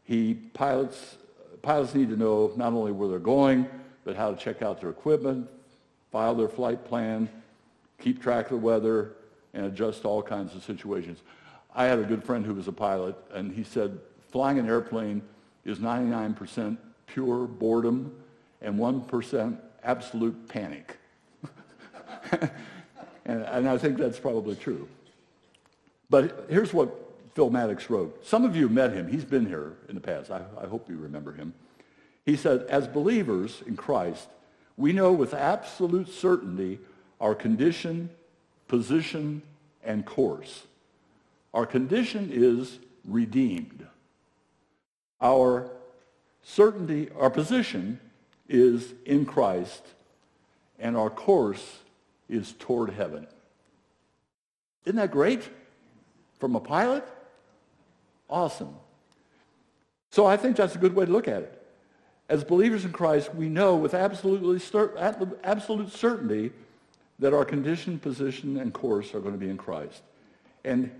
He 0.03 0.33
pilots, 0.33 1.15
pilots 1.61 1.95
need 1.95 2.09
to 2.09 2.17
know 2.17 2.51
not 2.57 2.73
only 2.73 2.91
where 2.91 3.07
they're 3.07 3.19
going, 3.19 3.65
but 4.03 4.17
how 4.17 4.29
to 4.29 4.35
check 4.35 4.61
out 4.61 4.81
their 4.81 4.89
equipment, 4.89 5.47
file 6.11 6.35
their 6.35 6.49
flight 6.49 6.83
plan, 6.83 7.29
keep 8.01 8.21
track 8.21 8.45
of 8.45 8.51
the 8.51 8.57
weather, 8.57 9.13
and 9.53 9.65
adjust 9.65 10.01
to 10.01 10.07
all 10.07 10.21
kinds 10.21 10.55
of 10.55 10.63
situations. 10.63 11.19
I 11.73 11.85
had 11.85 11.99
a 11.99 12.03
good 12.03 12.23
friend 12.23 12.45
who 12.45 12.53
was 12.53 12.67
a 12.67 12.71
pilot, 12.71 13.15
and 13.33 13.53
he 13.53 13.63
said 13.63 13.99
flying 14.29 14.59
an 14.59 14.67
airplane 14.67 15.21
is 15.65 15.79
99% 15.79 16.77
pure 17.05 17.47
boredom 17.47 18.13
and 18.61 18.75
1% 18.79 19.57
absolute 19.83 20.47
panic. 20.47 20.97
and, 23.25 23.43
and, 23.43 23.67
I 23.67 23.77
think 23.77 23.97
that's 23.97 24.19
probably 24.19 24.55
true. 24.55 24.87
But 26.09 26.45
here's 26.49 26.73
what 26.73 26.95
Phil 27.33 27.49
Maddux 27.49 27.89
wrote. 27.89 28.25
Some 28.25 28.45
of 28.45 28.55
you 28.55 28.69
met 28.69 28.93
him. 28.93 29.07
He's 29.07 29.25
been 29.25 29.45
here 29.45 29.73
in 29.89 29.95
the 29.95 30.01
past. 30.01 30.31
I, 30.31 30.41
I 30.61 30.67
hope 30.67 30.89
you 30.89 30.97
remember 30.97 31.33
him. 31.33 31.53
He 32.25 32.35
said, 32.35 32.63
as 32.63 32.87
believers 32.87 33.63
in 33.65 33.75
Christ, 33.75 34.27
we 34.77 34.93
know 34.93 35.11
with 35.11 35.33
absolute 35.33 36.09
certainty 36.09 36.79
our 37.21 37.35
condition, 37.35 38.09
position, 38.67 39.43
and 39.83 40.05
course. 40.05 40.63
Our 41.53 41.67
condition 41.67 42.29
is 42.33 42.79
redeemed. 43.05 43.85
Our 45.21 45.69
certainty, 46.41 47.09
our 47.17 47.29
position 47.29 47.99
is 48.49 48.93
in 49.05 49.25
Christ, 49.25 49.83
and 50.79 50.97
our 50.97 51.11
course 51.11 51.79
is 52.27 52.53
toward 52.53 52.89
heaven. 52.89 53.27
Isn't 54.85 54.97
that 54.97 55.11
great? 55.11 55.47
From 56.39 56.55
a 56.55 56.59
pilot? 56.59 57.07
Awesome. 58.29 58.73
So 60.09 60.25
I 60.25 60.37
think 60.37 60.55
that's 60.55 60.73
a 60.73 60.79
good 60.79 60.95
way 60.95 61.05
to 61.05 61.11
look 61.11 61.27
at 61.27 61.43
it. 61.43 61.57
As 62.29 62.43
believers 62.43 62.83
in 62.83 62.91
Christ, 62.91 63.35
we 63.35 63.47
know 63.47 63.75
with 63.75 63.93
absolutely 63.93 64.59
absolute 65.43 65.91
certainty 65.91 66.51
that 67.21 67.33
our 67.33 67.45
condition, 67.45 67.99
position, 67.99 68.57
and 68.57 68.73
course 68.73 69.13
are 69.13 69.19
going 69.19 69.33
to 69.33 69.39
be 69.39 69.49
in 69.49 69.57
Christ. 69.57 70.01
And 70.65 70.91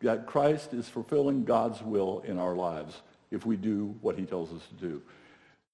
that 0.00 0.24
Christ 0.24 0.72
is 0.72 0.88
fulfilling 0.88 1.44
God's 1.44 1.82
will 1.82 2.22
in 2.24 2.38
our 2.38 2.54
lives 2.54 3.02
if 3.32 3.44
we 3.44 3.56
do 3.56 3.96
what 4.00 4.16
he 4.16 4.24
tells 4.24 4.52
us 4.52 4.62
to 4.68 4.74
do. 4.74 5.02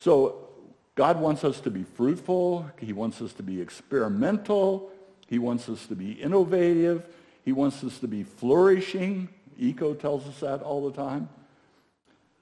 So 0.01 0.49
God 0.94 1.20
wants 1.20 1.44
us 1.44 1.61
to 1.61 1.70
be 1.70 1.83
fruitful. 1.83 2.68
He 2.81 2.94
wants 2.94 3.20
us 3.20 3.35
to 3.35 3.42
be 3.42 3.61
experimental. 3.61 4.90
He 5.29 5.38
wants 5.38 5.68
us 5.68 5.87
to 5.87 5.94
be 5.94 6.12
innovative. 6.12 7.07
He 7.44 7.53
wants 7.53 7.85
us 7.85 7.99
to 7.99 8.09
be 8.09 8.23
flourishing. 8.23 9.29
ECO 9.59 9.92
tells 9.92 10.27
us 10.27 10.40
that 10.40 10.62
all 10.62 10.88
the 10.88 10.97
time. 10.97 11.29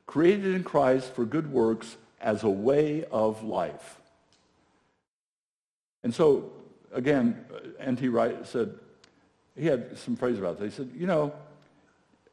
Created 0.06 0.54
in 0.54 0.62
Christ 0.62 1.12
for 1.12 1.24
good 1.24 1.52
works 1.52 1.96
as 2.20 2.44
a 2.44 2.48
way 2.48 3.04
of 3.10 3.42
life. 3.42 3.98
And 6.04 6.14
so, 6.14 6.52
again, 6.92 7.44
uh, 7.52 7.58
N.T. 7.80 8.08
Wright 8.08 8.46
said, 8.46 8.74
he 9.56 9.66
had 9.66 9.98
some 9.98 10.16
phrase 10.16 10.38
about 10.38 10.58
that. 10.58 10.64
He 10.64 10.70
said, 10.70 10.90
you 10.96 11.06
know, 11.06 11.32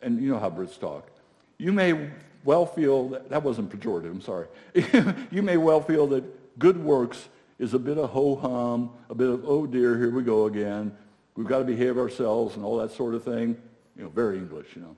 and 0.01 0.21
you 0.21 0.29
know 0.29 0.39
how 0.39 0.49
Brits 0.49 0.79
talk, 0.79 1.09
you 1.57 1.71
may 1.71 2.09
well 2.43 2.65
feel 2.65 3.09
that, 3.09 3.29
that 3.29 3.43
wasn't 3.43 3.69
pejorative, 3.69 4.11
I'm 4.11 4.21
sorry. 4.21 4.47
you 5.31 5.41
may 5.41 5.57
well 5.57 5.81
feel 5.81 6.07
that 6.07 6.59
good 6.59 6.81
works 6.81 7.27
is 7.57 7.73
a 7.73 7.79
bit 7.79 7.97
of 7.97 8.09
ho-hum, 8.11 8.91
a 9.09 9.15
bit 9.15 9.29
of, 9.29 9.43
oh 9.45 9.65
dear, 9.65 9.97
here 9.97 10.09
we 10.09 10.23
go 10.23 10.45
again. 10.45 10.95
We've 11.35 11.47
got 11.47 11.59
to 11.59 11.65
behave 11.65 11.97
ourselves 11.97 12.55
and 12.55 12.63
all 12.63 12.77
that 12.77 12.91
sort 12.91 13.13
of 13.15 13.23
thing. 13.23 13.57
You 13.97 14.03
know, 14.03 14.09
very 14.09 14.37
English, 14.37 14.67
you 14.75 14.81
know. 14.81 14.95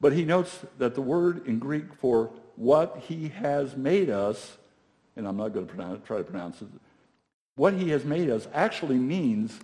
But 0.00 0.12
he 0.12 0.24
notes 0.24 0.60
that 0.78 0.94
the 0.94 1.02
word 1.02 1.46
in 1.46 1.58
Greek 1.58 1.92
for 1.94 2.30
what 2.54 3.02
he 3.08 3.28
has 3.28 3.76
made 3.76 4.10
us, 4.10 4.56
and 5.16 5.26
I'm 5.26 5.36
not 5.36 5.52
going 5.52 5.66
to 5.66 5.72
pronounce, 5.72 6.06
try 6.06 6.18
to 6.18 6.24
pronounce 6.24 6.62
it, 6.62 6.68
what 7.58 7.74
he 7.74 7.90
has 7.90 8.04
made 8.04 8.30
us 8.30 8.46
actually 8.54 8.98
means 8.98 9.58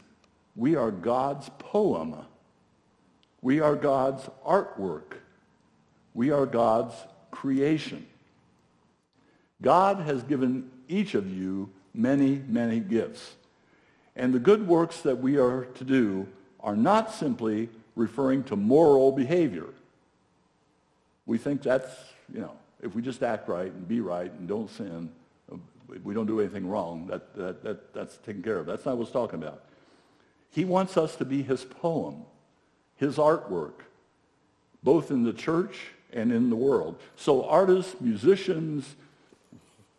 we 0.56 0.74
are 0.74 0.90
God's 0.90 1.48
poem. 1.60 2.16
We 3.40 3.60
are 3.60 3.76
God's 3.76 4.28
artwork. 4.44 5.18
We 6.12 6.32
are 6.32 6.44
God's 6.44 6.92
creation. 7.30 8.04
God 9.62 10.00
has 10.00 10.24
given 10.24 10.72
each 10.88 11.14
of 11.14 11.30
you 11.30 11.70
many, 11.94 12.42
many 12.48 12.80
gifts. 12.80 13.36
And 14.16 14.34
the 14.34 14.40
good 14.40 14.66
works 14.66 15.00
that 15.02 15.20
we 15.20 15.38
are 15.38 15.66
to 15.76 15.84
do 15.84 16.26
are 16.58 16.76
not 16.76 17.14
simply 17.14 17.68
referring 17.94 18.42
to 18.44 18.56
moral 18.56 19.12
behavior. 19.12 19.68
We 21.26 21.38
think 21.38 21.62
that's, 21.62 21.92
you 22.32 22.40
know, 22.40 22.56
if 22.82 22.92
we 22.92 23.02
just 23.02 23.22
act 23.22 23.48
right 23.48 23.70
and 23.70 23.86
be 23.86 24.00
right 24.00 24.32
and 24.32 24.48
don't 24.48 24.68
sin, 24.68 25.10
we 26.02 26.14
don't 26.14 26.26
do 26.26 26.40
anything 26.40 26.68
wrong, 26.68 27.06
that, 27.06 27.34
that, 27.34 27.62
that, 27.62 27.94
that's 27.94 28.16
taken 28.18 28.42
care 28.42 28.58
of. 28.58 28.66
That's 28.66 28.84
not 28.84 28.96
what 28.96 29.04
he's 29.04 29.12
talking 29.12 29.42
about. 29.42 29.64
He 30.50 30.64
wants 30.64 30.96
us 30.96 31.16
to 31.16 31.24
be 31.24 31.42
his 31.42 31.64
poem, 31.64 32.24
his 32.96 33.16
artwork, 33.16 33.80
both 34.82 35.10
in 35.10 35.24
the 35.24 35.32
church 35.32 35.88
and 36.12 36.32
in 36.32 36.48
the 36.50 36.56
world. 36.56 37.00
So 37.16 37.44
artists, 37.44 37.96
musicians, 38.00 38.94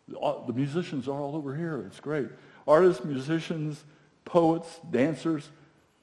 the 0.08 0.52
musicians 0.54 1.08
are 1.08 1.20
all 1.20 1.36
over 1.36 1.54
here. 1.54 1.84
It's 1.86 2.00
great. 2.00 2.28
Artists, 2.66 3.04
musicians, 3.04 3.84
poets, 4.24 4.80
dancers, 4.90 5.50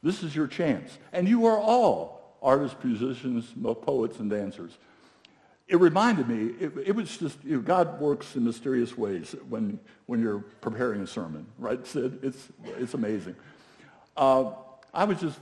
this 0.04 0.22
is 0.22 0.36
your 0.36 0.48
chance. 0.48 0.98
And 1.14 1.28
you 1.28 1.46
are 1.46 1.58
all 1.58 2.38
artists, 2.42 2.78
musicians, 2.84 3.52
poets, 3.82 4.20
and 4.20 4.30
dancers. 4.30 4.78
It 5.68 5.80
reminded 5.80 6.28
me, 6.28 6.54
it, 6.60 6.74
it 6.88 6.96
was 6.96 7.18
just, 7.18 7.44
you 7.44 7.56
know, 7.56 7.62
God 7.62 8.00
works 8.00 8.36
in 8.36 8.44
mysterious 8.44 8.98
ways 8.98 9.36
when, 9.50 9.80
when 10.06 10.22
you're 10.22 10.40
preparing 10.62 11.02
a 11.02 11.08
sermon, 11.08 11.46
right, 11.58 11.86
Sid? 11.88 12.20
It's, 12.22 12.50
it's 12.78 12.94
amazing. 12.94 13.36
Uh, 14.18 14.52
I 14.94 15.06
was 15.06 15.20
just 15.20 15.40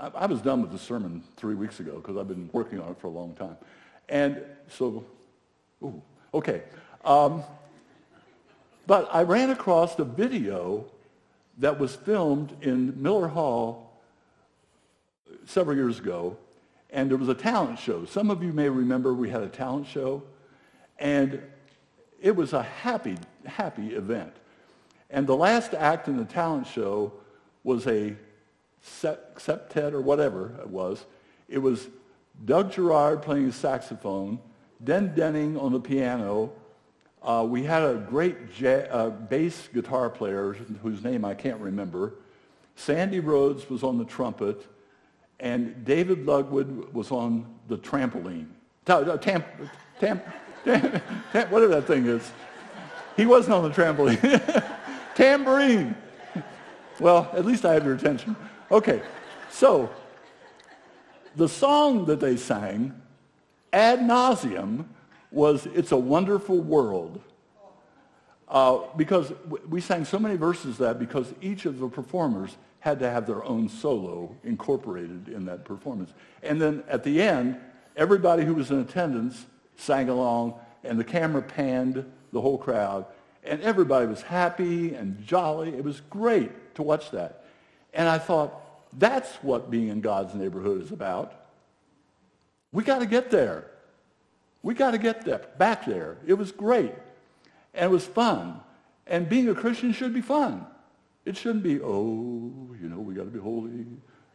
I, 0.00 0.26
was 0.26 0.40
done 0.40 0.62
with 0.62 0.70
the 0.70 0.78
sermon 0.78 1.24
three 1.36 1.56
weeks 1.56 1.80
ago 1.80 1.96
because 1.96 2.16
I've 2.16 2.28
been 2.28 2.48
working 2.52 2.80
on 2.80 2.90
it 2.92 3.00
for 3.00 3.08
a 3.08 3.10
long 3.10 3.34
time. 3.34 3.56
And 4.08 4.42
so, 4.68 5.04
ooh, 5.82 6.00
okay. 6.32 6.62
Um, 7.04 7.42
but 8.86 9.08
I 9.12 9.22
ran 9.22 9.50
across 9.50 9.98
a 9.98 10.04
video 10.04 10.86
that 11.58 11.78
was 11.78 11.96
filmed 11.96 12.56
in 12.62 13.02
Miller 13.02 13.28
Hall 13.28 14.00
several 15.46 15.76
years 15.76 15.98
ago, 15.98 16.36
and 16.90 17.10
there 17.10 17.18
was 17.18 17.28
a 17.28 17.34
talent 17.34 17.78
show. 17.78 18.04
Some 18.04 18.30
of 18.30 18.42
you 18.42 18.52
may 18.52 18.68
remember 18.68 19.12
we 19.14 19.30
had 19.30 19.42
a 19.42 19.48
talent 19.48 19.86
show, 19.86 20.22
and 20.98 21.42
it 22.20 22.34
was 22.34 22.52
a 22.52 22.62
happy, 22.62 23.16
happy 23.44 23.94
event. 23.94 24.32
And 25.10 25.26
the 25.26 25.36
last 25.36 25.74
act 25.74 26.08
in 26.08 26.16
the 26.16 26.24
talent 26.24 26.66
show 26.66 27.12
was 27.62 27.86
a 27.86 28.16
septet 28.84 29.92
or 29.92 30.00
whatever 30.00 30.54
it 30.60 30.68
was. 30.68 31.04
It 31.48 31.58
was 31.58 31.88
Doug 32.44 32.72
Gerard 32.72 33.22
playing 33.22 33.52
saxophone, 33.52 34.38
Den 34.82 35.14
Denning 35.14 35.56
on 35.56 35.72
the 35.72 35.80
piano. 35.80 36.52
Uh, 37.22 37.44
we 37.48 37.64
had 37.64 37.82
a 37.82 37.94
great 37.94 38.36
uh, 38.64 39.10
bass 39.10 39.68
guitar 39.72 40.08
player 40.08 40.52
whose 40.82 41.02
name 41.02 41.24
I 41.24 41.34
can't 41.34 41.60
remember. 41.60 42.14
Sandy 42.76 43.18
Rhodes 43.18 43.68
was 43.68 43.82
on 43.82 43.98
the 43.98 44.04
trumpet, 44.04 44.66
and 45.40 45.84
David 45.84 46.26
Lugwood 46.26 46.92
was 46.92 47.10
on 47.10 47.46
the 47.68 47.76
trampoline. 47.76 48.48
Tam- 48.84 49.18
tam, 49.20 49.44
tam, 50.00 50.22
tam, 50.64 51.02
whatever 51.50 51.68
that 51.68 51.86
thing 51.86 52.06
is. 52.06 52.30
He 53.16 53.26
wasn't 53.26 53.54
on 53.54 53.64
the 53.64 53.70
trampoline. 53.70 54.64
Tambourine. 55.14 55.96
Well, 57.00 57.30
at 57.32 57.44
least 57.44 57.64
I 57.64 57.74
have 57.74 57.84
your 57.84 57.94
attention. 57.94 58.36
Okay, 58.70 59.02
so 59.50 59.90
the 61.36 61.48
song 61.48 62.06
that 62.06 62.20
they 62.20 62.36
sang 62.36 63.00
ad 63.72 64.00
nauseum 64.00 64.86
was 65.30 65.66
It's 65.66 65.92
a 65.92 65.96
Wonderful 65.96 66.60
World. 66.60 67.20
Uh, 68.48 68.78
because 68.96 69.32
we 69.68 69.80
sang 69.80 70.04
so 70.06 70.18
many 70.18 70.36
verses 70.36 70.78
that 70.78 70.98
because 70.98 71.34
each 71.42 71.66
of 71.66 71.78
the 71.78 71.88
performers 71.88 72.56
had 72.88 72.98
to 73.00 73.10
have 73.10 73.26
their 73.26 73.44
own 73.44 73.68
solo 73.68 74.34
incorporated 74.44 75.28
in 75.28 75.44
that 75.44 75.62
performance. 75.62 76.10
And 76.42 76.58
then 76.60 76.82
at 76.88 77.04
the 77.04 77.20
end, 77.20 77.60
everybody 77.96 78.44
who 78.44 78.54
was 78.54 78.70
in 78.70 78.80
attendance 78.80 79.44
sang 79.76 80.08
along, 80.08 80.54
and 80.84 80.98
the 80.98 81.04
camera 81.04 81.42
panned 81.42 82.10
the 82.32 82.40
whole 82.40 82.56
crowd, 82.56 83.04
and 83.44 83.60
everybody 83.60 84.06
was 84.06 84.22
happy 84.22 84.94
and 84.94 85.22
jolly. 85.22 85.68
It 85.68 85.84
was 85.84 86.00
great 86.08 86.74
to 86.76 86.82
watch 86.82 87.10
that. 87.10 87.44
And 87.92 88.08
I 88.08 88.18
thought, 88.18 88.54
that's 88.98 89.34
what 89.42 89.70
being 89.70 89.88
in 89.88 90.00
God's 90.00 90.34
neighborhood 90.34 90.80
is 90.82 90.90
about. 90.90 91.34
We 92.72 92.84
got 92.84 93.00
to 93.00 93.06
get 93.06 93.30
there. 93.30 93.66
We 94.62 94.72
got 94.72 94.92
to 94.92 94.98
get 94.98 95.26
there, 95.26 95.42
back 95.58 95.84
there. 95.84 96.16
It 96.26 96.34
was 96.34 96.52
great. 96.52 96.94
And 97.74 97.84
it 97.84 97.90
was 97.90 98.06
fun. 98.06 98.60
And 99.06 99.28
being 99.28 99.48
a 99.48 99.54
Christian 99.54 99.92
should 99.92 100.14
be 100.14 100.22
fun. 100.22 100.66
It 101.28 101.36
shouldn't 101.36 101.62
be, 101.62 101.78
oh, 101.78 102.74
you 102.80 102.88
know, 102.88 103.00
we 103.00 103.12
got 103.12 103.24
to 103.24 103.30
be 103.30 103.38
holy, 103.38 103.84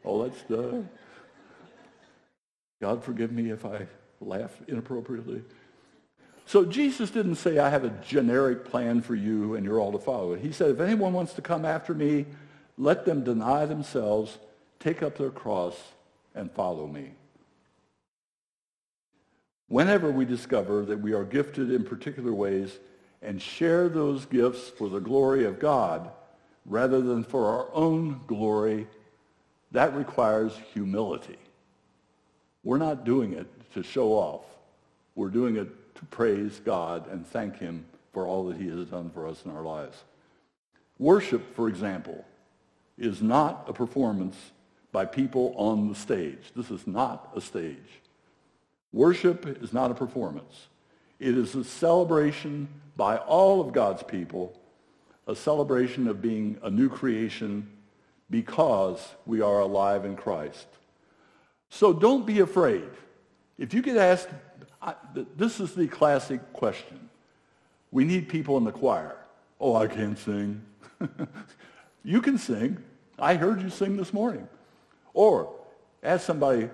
all 0.03 0.21
that 0.21 0.37
stuff. 0.37 0.85
God 2.79 3.03
forgive 3.03 3.31
me 3.31 3.49
if 3.49 3.65
I 3.65 3.87
laugh 4.21 4.51
inappropriately. 4.67 5.41
So 6.45 6.65
Jesus 6.65 7.09
didn't 7.09 7.37
say, 7.37 7.57
I 7.57 7.69
have 7.69 7.83
a 7.83 7.89
generic 8.07 8.65
plan 8.65 9.01
for 9.01 9.15
you 9.15 9.55
and 9.55 9.65
you're 9.65 9.79
all 9.79 9.91
to 9.91 9.97
follow 9.97 10.33
it. 10.33 10.41
He 10.41 10.51
said, 10.51 10.69
if 10.69 10.79
anyone 10.79 11.13
wants 11.13 11.33
to 11.33 11.41
come 11.41 11.65
after 11.65 11.95
me, 11.95 12.27
let 12.77 13.05
them 13.05 13.23
deny 13.23 13.65
themselves, 13.65 14.37
take 14.79 15.01
up 15.01 15.17
their 15.17 15.31
cross, 15.31 15.75
and 16.35 16.51
follow 16.51 16.85
me. 16.85 17.13
Whenever 19.67 20.11
we 20.11 20.25
discover 20.25 20.85
that 20.85 20.99
we 20.99 21.13
are 21.13 21.23
gifted 21.23 21.71
in 21.71 21.85
particular 21.85 22.33
ways 22.33 22.77
and 23.23 23.41
share 23.41 23.89
those 23.89 24.27
gifts 24.27 24.69
for 24.69 24.89
the 24.89 24.99
glory 24.99 25.45
of 25.45 25.59
God 25.59 26.11
rather 26.65 27.01
than 27.01 27.23
for 27.23 27.47
our 27.47 27.67
own 27.73 28.21
glory, 28.27 28.87
that 29.71 29.95
requires 29.95 30.57
humility. 30.73 31.37
We're 32.63 32.77
not 32.77 33.03
doing 33.03 33.33
it 33.33 33.47
to 33.73 33.83
show 33.83 34.13
off. 34.13 34.45
We're 35.15 35.29
doing 35.29 35.57
it 35.57 35.95
to 35.95 36.05
praise 36.05 36.61
God 36.63 37.07
and 37.11 37.27
thank 37.27 37.57
him 37.57 37.85
for 38.13 38.25
all 38.25 38.45
that 38.47 38.57
he 38.57 38.67
has 38.67 38.87
done 38.87 39.09
for 39.09 39.27
us 39.27 39.43
in 39.45 39.51
our 39.51 39.63
lives. 39.63 40.03
Worship, 40.99 41.55
for 41.55 41.67
example, 41.67 42.23
is 42.97 43.21
not 43.21 43.65
a 43.67 43.73
performance 43.73 44.37
by 44.91 45.05
people 45.05 45.53
on 45.57 45.89
the 45.89 45.95
stage. 45.95 46.51
This 46.55 46.69
is 46.69 46.85
not 46.85 47.31
a 47.35 47.41
stage. 47.41 47.77
Worship 48.93 49.45
is 49.61 49.73
not 49.73 49.89
a 49.89 49.95
performance. 49.95 50.67
It 51.19 51.35
is 51.35 51.55
a 51.55 51.63
celebration 51.63 52.67
by 52.95 53.17
all 53.17 53.59
of 53.59 53.73
God's 53.73 54.03
people, 54.03 54.53
a 55.27 55.35
celebration 55.35 56.07
of 56.07 56.21
being 56.21 56.57
a 56.63 56.69
new 56.69 56.89
creation 56.89 57.69
because 58.29 58.99
we 59.25 59.41
are 59.41 59.59
alive 59.59 60.05
in 60.05 60.15
Christ. 60.15 60.67
So 61.69 61.93
don't 61.93 62.25
be 62.25 62.39
afraid. 62.39 62.89
If 63.57 63.73
you 63.73 63.81
get 63.81 63.97
asked, 63.97 64.29
I, 64.81 64.95
this 65.37 65.59
is 65.59 65.73
the 65.73 65.87
classic 65.87 66.53
question. 66.53 67.09
We 67.91 68.03
need 68.05 68.27
people 68.27 68.57
in 68.57 68.63
the 68.63 68.71
choir. 68.71 69.15
Oh, 69.59 69.75
I 69.75 69.87
can't 69.87 70.17
sing. 70.17 70.61
you 72.03 72.21
can 72.21 72.37
sing. 72.37 72.77
I 73.17 73.35
heard 73.35 73.61
you 73.61 73.69
sing 73.69 73.95
this 73.95 74.13
morning. 74.13 74.47
Or 75.13 75.53
ask 76.01 76.25
somebody, 76.25 76.69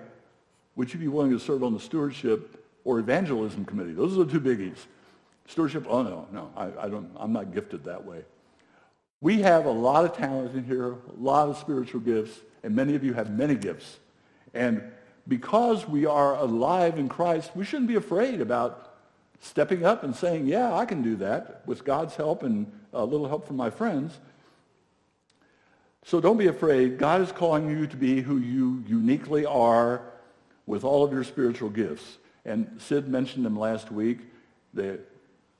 would 0.76 0.92
you 0.92 0.98
be 0.98 1.08
willing 1.08 1.30
to 1.32 1.38
serve 1.38 1.62
on 1.62 1.74
the 1.74 1.80
stewardship 1.80 2.64
or 2.84 2.98
evangelism 2.98 3.64
committee? 3.64 3.92
Those 3.92 4.18
are 4.18 4.24
the 4.24 4.32
two 4.32 4.40
biggies. 4.40 4.78
Stewardship, 5.46 5.86
oh 5.88 6.02
no, 6.02 6.26
no, 6.32 6.50
I, 6.56 6.86
I 6.86 6.88
don't, 6.88 7.10
I'm 7.16 7.32
not 7.32 7.52
gifted 7.52 7.84
that 7.84 8.04
way. 8.04 8.24
We 9.20 9.42
have 9.42 9.66
a 9.66 9.70
lot 9.70 10.04
of 10.04 10.16
talent 10.16 10.54
in 10.54 10.64
here, 10.64 10.92
a 10.92 10.96
lot 11.18 11.48
of 11.48 11.58
spiritual 11.58 12.00
gifts, 12.00 12.40
and 12.62 12.74
many 12.74 12.94
of 12.94 13.04
you 13.04 13.12
have 13.12 13.30
many 13.30 13.54
gifts. 13.54 13.98
And 14.54 14.82
because 15.28 15.86
we 15.86 16.06
are 16.06 16.36
alive 16.36 16.98
in 16.98 17.08
Christ, 17.08 17.50
we 17.54 17.64
shouldn't 17.64 17.88
be 17.88 17.96
afraid 17.96 18.40
about 18.40 18.94
stepping 19.40 19.84
up 19.84 20.04
and 20.04 20.14
saying, 20.16 20.46
yeah, 20.46 20.74
I 20.74 20.86
can 20.86 21.02
do 21.02 21.16
that 21.16 21.62
with 21.66 21.84
God's 21.84 22.16
help 22.16 22.42
and 22.42 22.70
a 22.92 23.04
little 23.04 23.28
help 23.28 23.46
from 23.46 23.56
my 23.56 23.70
friends. 23.70 24.18
So 26.04 26.20
don't 26.20 26.38
be 26.38 26.46
afraid. 26.46 26.98
God 26.98 27.20
is 27.20 27.30
calling 27.30 27.70
you 27.70 27.86
to 27.86 27.96
be 27.96 28.22
who 28.22 28.38
you 28.38 28.82
uniquely 28.86 29.44
are 29.44 30.02
with 30.66 30.82
all 30.82 31.04
of 31.04 31.12
your 31.12 31.24
spiritual 31.24 31.68
gifts. 31.68 32.18
And 32.44 32.80
Sid 32.80 33.06
mentioned 33.08 33.44
them 33.44 33.56
last 33.56 33.92
week. 33.92 34.20
The 34.72 35.00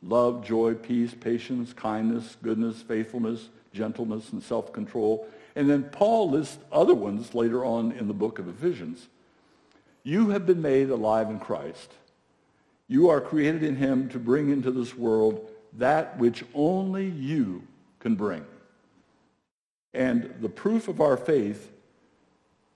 love, 0.02 0.44
joy, 0.44 0.74
peace, 0.74 1.14
patience, 1.14 1.72
kindness, 1.72 2.36
goodness, 2.42 2.82
faithfulness, 2.82 3.48
gentleness, 3.72 4.30
and 4.30 4.42
self-control. 4.42 5.28
And 5.56 5.68
then 5.68 5.84
Paul 5.84 6.30
lists 6.30 6.58
other 6.72 6.94
ones 6.94 7.34
later 7.34 7.64
on 7.64 7.92
in 7.92 8.08
the 8.08 8.14
book 8.14 8.38
of 8.38 8.48
Ephesians. 8.48 9.08
You 10.02 10.30
have 10.30 10.46
been 10.46 10.62
made 10.62 10.90
alive 10.90 11.28
in 11.28 11.38
Christ. 11.38 11.92
You 12.88 13.08
are 13.10 13.20
created 13.20 13.62
in 13.62 13.76
him 13.76 14.08
to 14.10 14.18
bring 14.18 14.50
into 14.50 14.70
this 14.70 14.96
world 14.96 15.48
that 15.78 16.18
which 16.18 16.44
only 16.54 17.08
you 17.08 17.62
can 18.00 18.14
bring. 18.16 18.44
And 19.92 20.34
the 20.40 20.48
proof 20.48 20.88
of 20.88 21.00
our 21.00 21.16
faith 21.16 21.70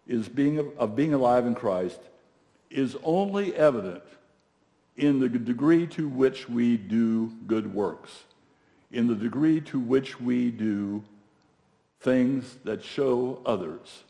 is 0.06 0.28
being 0.28 0.72
of 0.76 0.94
being 0.94 1.14
alive 1.14 1.46
in 1.46 1.54
Christ 1.54 2.00
is 2.70 2.96
only 3.02 3.54
evident 3.54 4.02
in 4.96 5.18
the 5.18 5.28
degree 5.28 5.86
to 5.88 6.08
which 6.08 6.48
we 6.48 6.76
do 6.76 7.32
good 7.46 7.74
works, 7.74 8.24
in 8.92 9.06
the 9.06 9.14
degree 9.14 9.60
to 9.60 9.78
which 9.78 10.20
we 10.20 10.50
do 10.50 11.02
things 12.00 12.56
that 12.64 12.84
show 12.84 13.40
others 13.44 14.04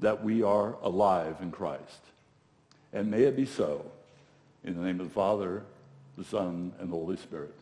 that 0.00 0.24
we 0.24 0.42
are 0.42 0.76
alive 0.82 1.36
in 1.40 1.50
Christ. 1.50 2.00
And 2.92 3.10
may 3.10 3.22
it 3.22 3.36
be 3.36 3.46
so. 3.46 3.84
In 4.64 4.76
the 4.76 4.82
name 4.82 5.00
of 5.00 5.08
the 5.08 5.14
Father, 5.14 5.64
the 6.16 6.24
Son, 6.24 6.72
and 6.78 6.90
the 6.90 6.96
Holy 6.96 7.16
Spirit. 7.16 7.54